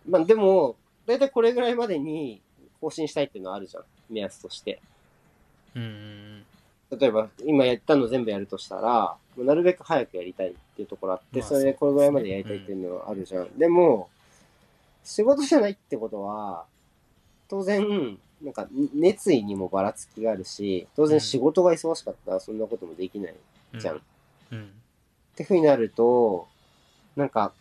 [0.07, 2.41] まあでも、だいたいこれぐらいまでに
[2.82, 3.84] 更新したいっていうのはあるじゃん。
[4.09, 4.80] 目安として。
[5.76, 6.45] うんうん
[6.91, 13.49] 例えば、今やったの全部やるとしたら、なるべく早くやりたいっていうところあって、まあそれでこれぐらいまでやりたいっていうのはあるじゃん。
[13.59, 14.09] でも、
[15.03, 16.65] 仕事じゃないってことは、
[17.47, 23.36] 当然、なんか熱意にもばらつきがあるし、当然仕事が忙しかったらそんなこともできない
[23.74, 23.97] うんじゃん。
[23.97, 23.99] っ
[24.51, 24.72] うん
[25.36, 26.47] てふうになると、
[27.16, 27.53] なんか、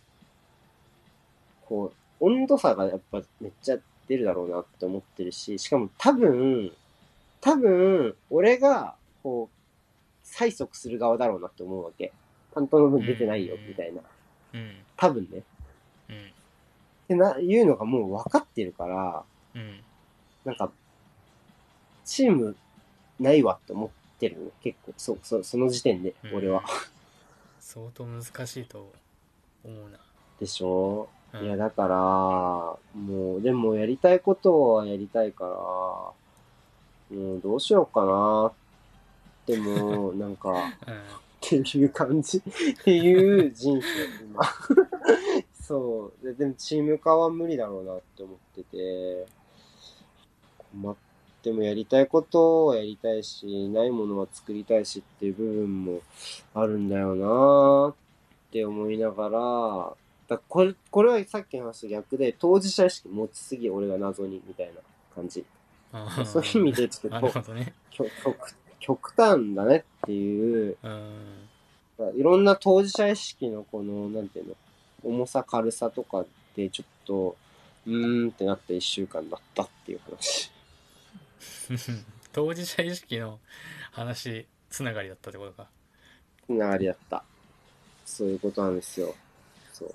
[1.67, 3.77] こう、温度差がやっぱめっちゃ
[4.07, 6.71] 出るだろうなって思ってるし、しかも多分、
[7.41, 12.11] 多分、俺が、こう、催促する側だろうなって思うわけ。
[12.53, 14.01] 担当の分出てないよ、みたいな。
[14.53, 15.43] うん多分ね。
[16.09, 16.21] うんっ
[17.07, 19.23] てな、いうのがもう分かってるから、
[19.55, 19.79] うん
[20.45, 20.71] なんか、
[22.05, 22.55] チーム
[23.19, 24.51] ないわって思ってるの。
[24.61, 26.63] 結構、そう、そう、その時点で、俺は。
[27.59, 28.91] 相当難しいと
[29.63, 29.97] 思うな。
[30.39, 31.07] でしょ？
[31.33, 31.45] うん。
[31.45, 31.95] いや、だから、
[32.99, 35.51] もう、でもやりたいことはやりたいから、
[37.17, 38.47] もうどうしようかな。
[38.47, 38.53] っ
[39.45, 40.55] ても、 なんか、うん。
[40.61, 40.65] っ
[41.41, 42.37] ていう感じ。
[42.39, 42.41] っ
[42.83, 43.87] ていう人生、
[44.25, 44.43] 今。
[45.61, 46.25] そう。
[46.25, 49.25] ででも、チーム化は無理だろうなって思ってて、
[50.71, 50.95] 困っ
[51.41, 56.01] てもやりたいことをやりたいし、ないものは作りたいしっていう部分も
[56.53, 57.93] あるんだよな
[58.49, 59.93] って思いながら、
[60.27, 64.73] だこれ、これはさっきの話と逆で、当事者意識持ちすぎ、俺が謎に、みたいな
[65.13, 65.45] 感じ。
[66.25, 71.35] そういう意味で、ちょっ なとね極極極端だねっていう、うん
[72.15, 74.55] いろんな当事者意識のこの、なんていうの、
[75.03, 76.25] 重さ軽さとか
[76.55, 77.35] でちょっと、
[77.85, 80.49] うーんってなった一週間だったっていう話。
[82.31, 83.39] 当事者意識の
[83.91, 85.67] 話つながりだったってことか
[86.45, 87.25] つながりだった。
[88.09, 89.15] そういうことなんですよ。
[89.73, 89.89] そう。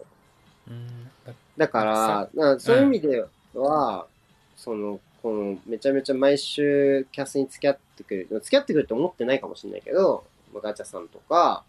[0.69, 4.07] うんだだから、なそういう意味では、
[4.57, 11.65] その、この、めちゃめちゃ毎週キャスに付き合ってくる、付き合ってくると思ってないかもしれないけど、まあガチャさんとか、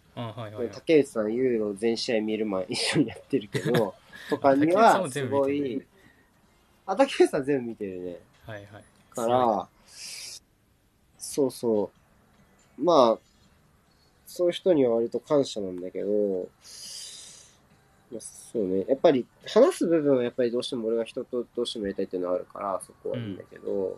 [0.73, 3.95] 竹内さん、ユーロ全試合見る前一緒にやってるけど、
[4.29, 5.85] とかにはすごい、
[6.85, 8.19] あ、竹内さん全部見てるね。
[8.45, 8.83] はいはい
[9.15, 9.67] から、
[11.17, 11.89] そうそ
[12.77, 12.83] う。
[12.83, 13.19] まあ、
[14.35, 16.09] そういう人には割と感謝なんだけど、
[18.11, 18.83] まあ、そうね。
[18.85, 23.97] やっぱり話す部分はやっぱりどうしても俺が人とどうしてもやりたいっていうのはあるから、そこはいいんだけど、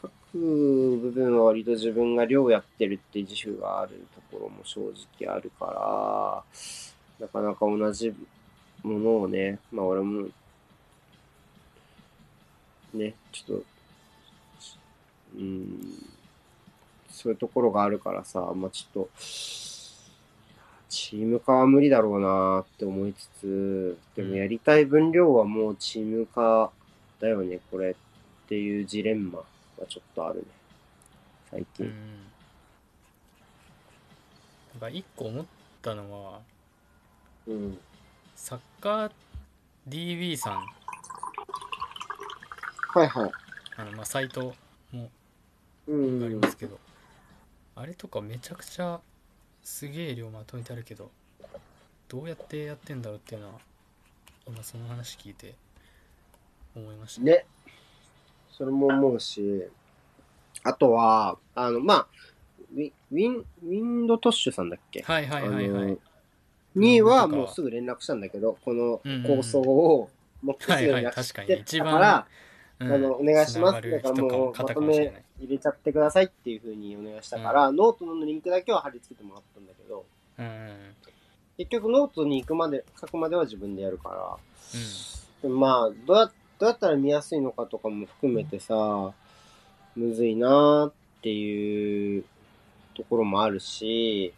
[0.00, 4.80] 書く部分は割と自分が量やってるって自負があるところも正
[5.20, 6.42] 直あるか
[7.20, 8.14] ら、なかなか同じ
[8.82, 10.28] ものをね、まあ俺も、
[12.94, 13.64] ね、ちょっと、
[15.36, 15.92] うん、
[17.14, 19.08] そういうところがあるからさ、まあちょっと、
[20.88, 26.70] チーム化は無理だろうなって思いつつ、でもやりたい分量はもうチーム化
[27.20, 27.94] だよね、これっ
[28.48, 29.44] ていうジレンマは
[29.88, 30.44] ちょっとあるね。
[31.50, 31.86] 最う近。
[31.86, 31.88] ん
[34.72, 35.44] なんか一個思っ
[35.82, 36.40] たのは
[37.46, 37.78] うん。
[38.34, 39.10] サッカー
[39.88, 40.64] DB さん
[42.98, 43.30] はいはい。
[43.76, 44.54] あのまあサイト
[44.92, 45.10] も
[45.86, 46.24] うん。
[46.24, 46.78] ありますけど、
[47.76, 49.00] あれとかめちゃくちゃ
[49.62, 51.10] すげえ量まとめてあるけど
[52.08, 53.54] どうやってやってんだろうっていうのは
[54.46, 55.54] 今その話聞いて
[56.76, 57.22] 思いました。
[57.22, 57.46] ね。
[58.50, 59.64] それも思うし、
[60.62, 62.06] あとは、あの、まあ、
[62.72, 65.02] ウィウィン、ウィンドトッシュさんだっけ？
[65.02, 65.98] はいはいはいはい。
[66.76, 70.10] にはもうすぐ連絡したんだけど、この構想を
[70.42, 71.60] 持ってすぐにはいはい出して確かに。
[71.60, 72.26] 一たから、番、
[72.78, 73.90] あの、お願いします。
[73.90, 80.04] だからもうま方とめ入れちゃってくださいっていうふうにお願いしたから、ノートのリンクだけは貼り付けてもらったんだけど、
[81.56, 84.38] 結局ノートに行くまで、書くまでは自分でやるか
[85.42, 86.26] ら、まあ、どうや、
[86.58, 89.12] どうやったら見やすいのかとかも含めてさ、
[89.94, 92.24] むずいなーっていう
[92.94, 94.32] ところもあるし、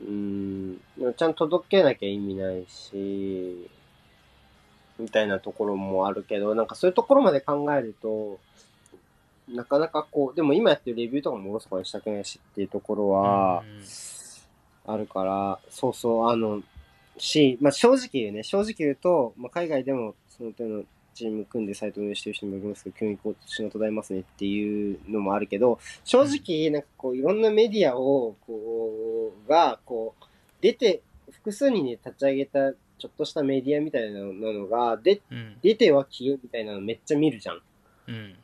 [0.00, 0.80] うーん、
[1.16, 3.68] ちゃんと届けなきゃ意味ないし、
[4.98, 8.38] みたいなところもあるけど、なんかそういうところまで考えると、
[9.48, 13.62] なかなかこう、でも今やってるレビューとかもおろそかにしたくないしっていうところは、
[14.86, 16.62] あるから、そうそう、あの、
[17.18, 20.84] し、まあ、正直言うね、正直言うと、まあ、海外でもその手の
[21.14, 30.24] チーム組んでサイト運営してる人もいますけど、急にこう仕事代ますねっていうのもあるけど、正直、なんかこう、いろんなメディアを、こう、が、こう、
[30.60, 35.56] 出て、複数人で立ち上げた、ちょっとしたメディアみたいなのが、で、うん。
[35.62, 37.60] 出ては消えみたいなのめっちゃ見るじゃん。
[38.08, 38.36] うん。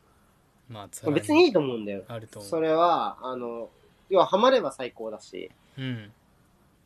[0.69, 2.05] まあ別にいいと思うんだよ。
[2.09, 2.51] あると思う。
[2.51, 3.69] それは、あの、
[4.09, 6.13] 要はハマれば最高だし、うん。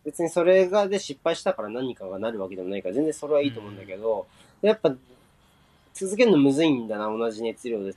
[0.04, 4.26] 別にそれがで失敗したから何かがなるわけでもないから、全然それはいいと思うんだけど、
[4.62, 4.94] やっぱ、
[5.94, 7.94] 続けるのむずいんだな、同じ熱量でっ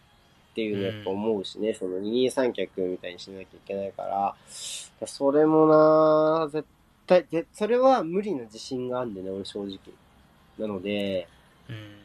[0.53, 4.35] ていうのやっぱ思うしね、その二人三脚みたいにしなきゃいけないから、
[5.07, 6.67] それもな、絶
[7.11, 9.77] 対、でそれは無理な自信があるんでね、俺正直。
[10.57, 11.27] なので、
[11.69, 11.97] うん。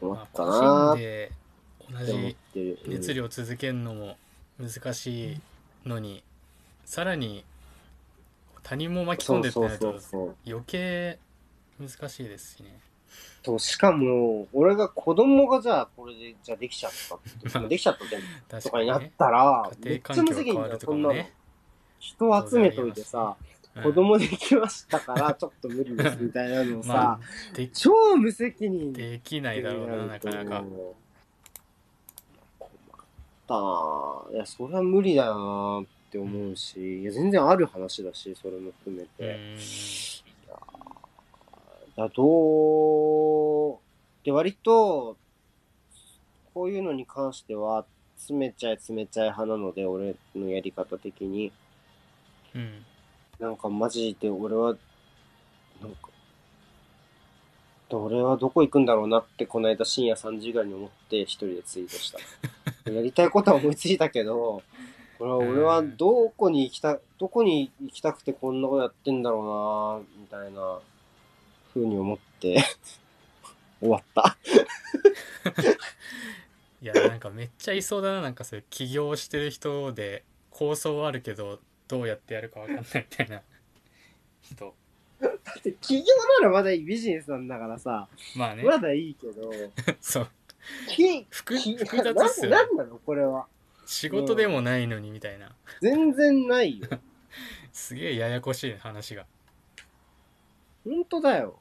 [0.00, 0.52] 思まあったな。
[0.52, 1.32] 個人ーっで
[1.90, 2.36] 同じ
[2.88, 4.16] 熱量続けるのも
[4.58, 5.40] 難しい
[5.84, 6.24] のに
[6.84, 7.44] さらに
[8.62, 10.00] 他人も巻き込んでってなると
[10.46, 11.18] 余計
[11.78, 12.80] 難しいですしね
[13.44, 13.58] そう。
[13.58, 17.48] しかも、俺が子供がじゃあ、これで、じゃあできちゃったって。
[17.58, 17.68] まあ。
[17.68, 21.24] できちゃったってと確かかになったら、め家っちゃ無責任じゃん、わるとかもそんな
[21.98, 23.36] 人集めといてさ、
[23.74, 23.82] うん。
[23.82, 27.18] 子供できましたから、 ちょっと無理ですみたいなのをさ、
[27.72, 30.64] 超無責任できないだろうななかなか。
[32.58, 33.02] 困っ
[33.48, 39.56] たないや、それは無理だよなって思うし、いや、全然ある話だし、それも含めうて。
[42.04, 43.78] んだどう、
[44.24, 45.16] で、割と、
[46.54, 47.84] こういうのに関しては、
[48.16, 51.52] 詰めちゃえ詰めちゃえ派なので、俺のやり方的に。
[52.54, 52.84] うん
[53.40, 54.76] なんかマジで俺は、
[55.80, 56.10] なんか、
[57.90, 62.20] 俺はどこ行くんだろうなってこの間深夜3時ぐらいに思って一人でツイートした。
[62.90, 64.62] やりたいことは思いついたけど、
[65.18, 70.78] これは俺はどこに行きた、どこに行きたくてこんなことやってんだろうなみたいな
[71.74, 72.62] 風に思って
[73.80, 74.36] 終わった。
[76.82, 83.42] いやなんかめっちゃいそうだななんかそういう起業してる人で構想はあるけどどうやってやるかわかんないみたいな。
[84.42, 84.74] 人
[85.20, 86.06] だって企業
[86.40, 88.64] ならまだいいビジネスなんだからさ、まあね。
[88.64, 89.52] まだいいけど、
[90.00, 90.28] そう。
[90.88, 92.56] き複雑っすよね。
[92.56, 93.46] ななんなのこれは。
[93.86, 95.54] 仕事でもないのにみたいな。
[95.80, 96.88] 全然ないよ。
[97.72, 99.26] すげえややこしい話が。
[100.84, 101.60] 本当だよ。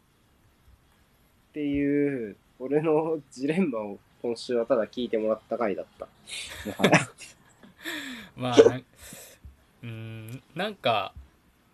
[1.52, 6.08] っていう、俺のジレンマを今週はただ聞いてもらった回だった。
[8.38, 11.14] まあなんうーんなんか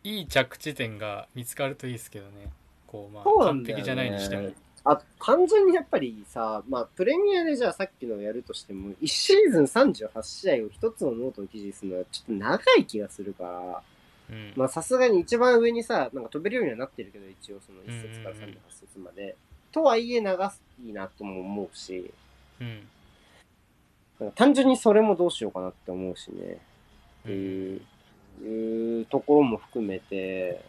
[0.03, 2.51] いい着地点が見つかるといいですけどね。
[2.87, 4.51] こうまあそうなんだよね完璧じゃないにしても。
[4.83, 13.83] あ、単純にやっぱりさ、まあ、プレミアでじゃあさっきのやるとしても、1シーズン38試合を一つのノートの記事にするのはちょっと長い気がするから、
[14.29, 14.53] うん。
[14.55, 19.35] まあさすがに一番上にさ、なんか飛べるようにはなってるけど、一応その1節から38節まで。
[19.77, 20.51] とはいえ長
[20.85, 22.11] いなとも思うし、
[22.59, 22.87] うん
[24.19, 26.57] なんか単純にそれもどうしようかなって思うしね。
[27.25, 27.81] うん
[28.43, 30.63] いう、ところも含めて、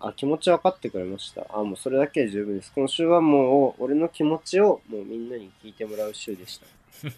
[0.00, 1.46] あ、気持ち分かってくれました。
[1.50, 2.72] あ、もうそれだけで十分です。
[2.74, 6.66] 今週はもう、俺の気持ちをもうみんなに聞いてもらう週でした。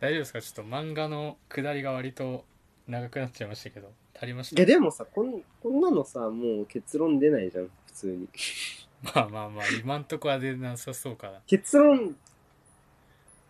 [0.00, 0.42] 大丈夫ですか？
[0.42, 2.44] ちょっと漫画の下りが割と
[2.88, 3.92] 長くなっちゃいましたけど
[4.22, 8.28] 足りましいたやでもさ、こんこんなのさ、もう結論出ないじゃん、普通に。
[9.02, 12.16] まあまあまあ今んとこは出なさそうか結論、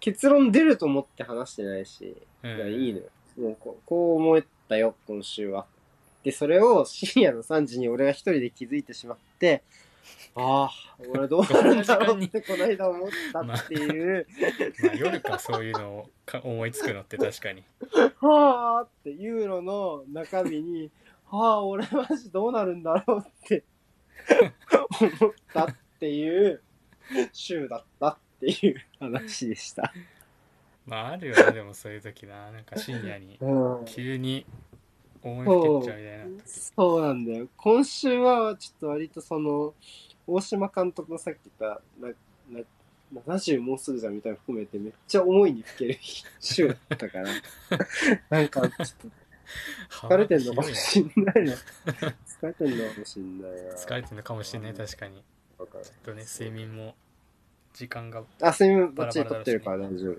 [0.01, 3.05] 結論出ると思って話してないし、な、うんいや、いいのよ。
[3.37, 5.67] もうこう、こう思ったよ、今週は。
[6.25, 9.63] で、それを深夜の3時に俺が一人で気づいてしまって、
[10.35, 10.71] ああ、
[11.11, 14.27] 俺どうなるんだろうってこの間思ったっていう、
[14.83, 17.65] まあ夜かそういうのをか思いつくのって確かに。
[18.21, 20.91] はあっていうのの中身に、
[21.31, 23.65] はあ、俺マジどうなるんだろうって
[25.21, 26.63] 思ったっていう
[27.33, 29.93] 週だったっていう話でした。
[30.87, 32.51] まああるよねでもそういう時な。
[32.51, 33.85] なんか深夜にうん。
[33.85, 34.47] 急に
[35.23, 37.49] 思いふけちゃうみたいなそうなんだよ。
[37.57, 39.75] 今週はちょっと割とその、
[40.27, 42.13] 大島監督のさっき言った、な、
[42.51, 42.65] な、
[43.27, 45.99] 70もうすぐじゃんみたいなの含めてめっちゃ思いにふける
[46.41, 47.29] 週だったから、
[48.31, 48.71] なんかちょっ
[50.01, 51.53] と疲れてんのかもしんないな。
[51.53, 53.59] 疲れてんのかもしんないな。
[53.75, 55.23] 疲れてるのかもしれない確かに
[55.67, 56.95] かちょっとね睡眠も
[57.75, 60.17] 時間があ、睡眠ババラバラだしッチリとってるから大丈夫。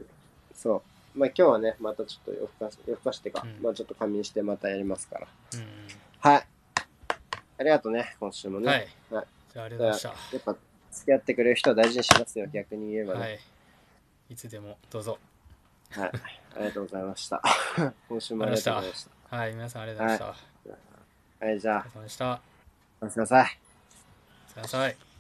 [0.53, 0.81] そう。
[1.15, 5.27] まあ今日はね、またちょっと夜更かし、夜更かしてか、うんまあちょっと仮眠してまたやりますから。
[5.55, 5.67] うん
[6.19, 6.47] はい。
[7.57, 8.67] ありがとうね、今週もね。
[8.67, 10.55] はいはいじゃあありがとうございまやっぱ
[10.91, 13.19] 付き合ってくれる人は大事にしますよ、逆に言えばね。
[13.19, 13.39] したはい
[14.29, 15.19] いつでもどうぞ
[15.91, 16.11] はい。
[16.55, 17.41] ありがとうございました。
[18.09, 19.37] 今週もありがとうございました。
[19.37, 20.37] はい、皆さんありがとうございまし
[21.39, 21.45] た。
[21.45, 22.41] はい、じゃあお疲れ様でした。
[23.01, 23.39] おやすみなさい。
[23.41, 23.49] おや
[24.47, 25.12] すみなさい。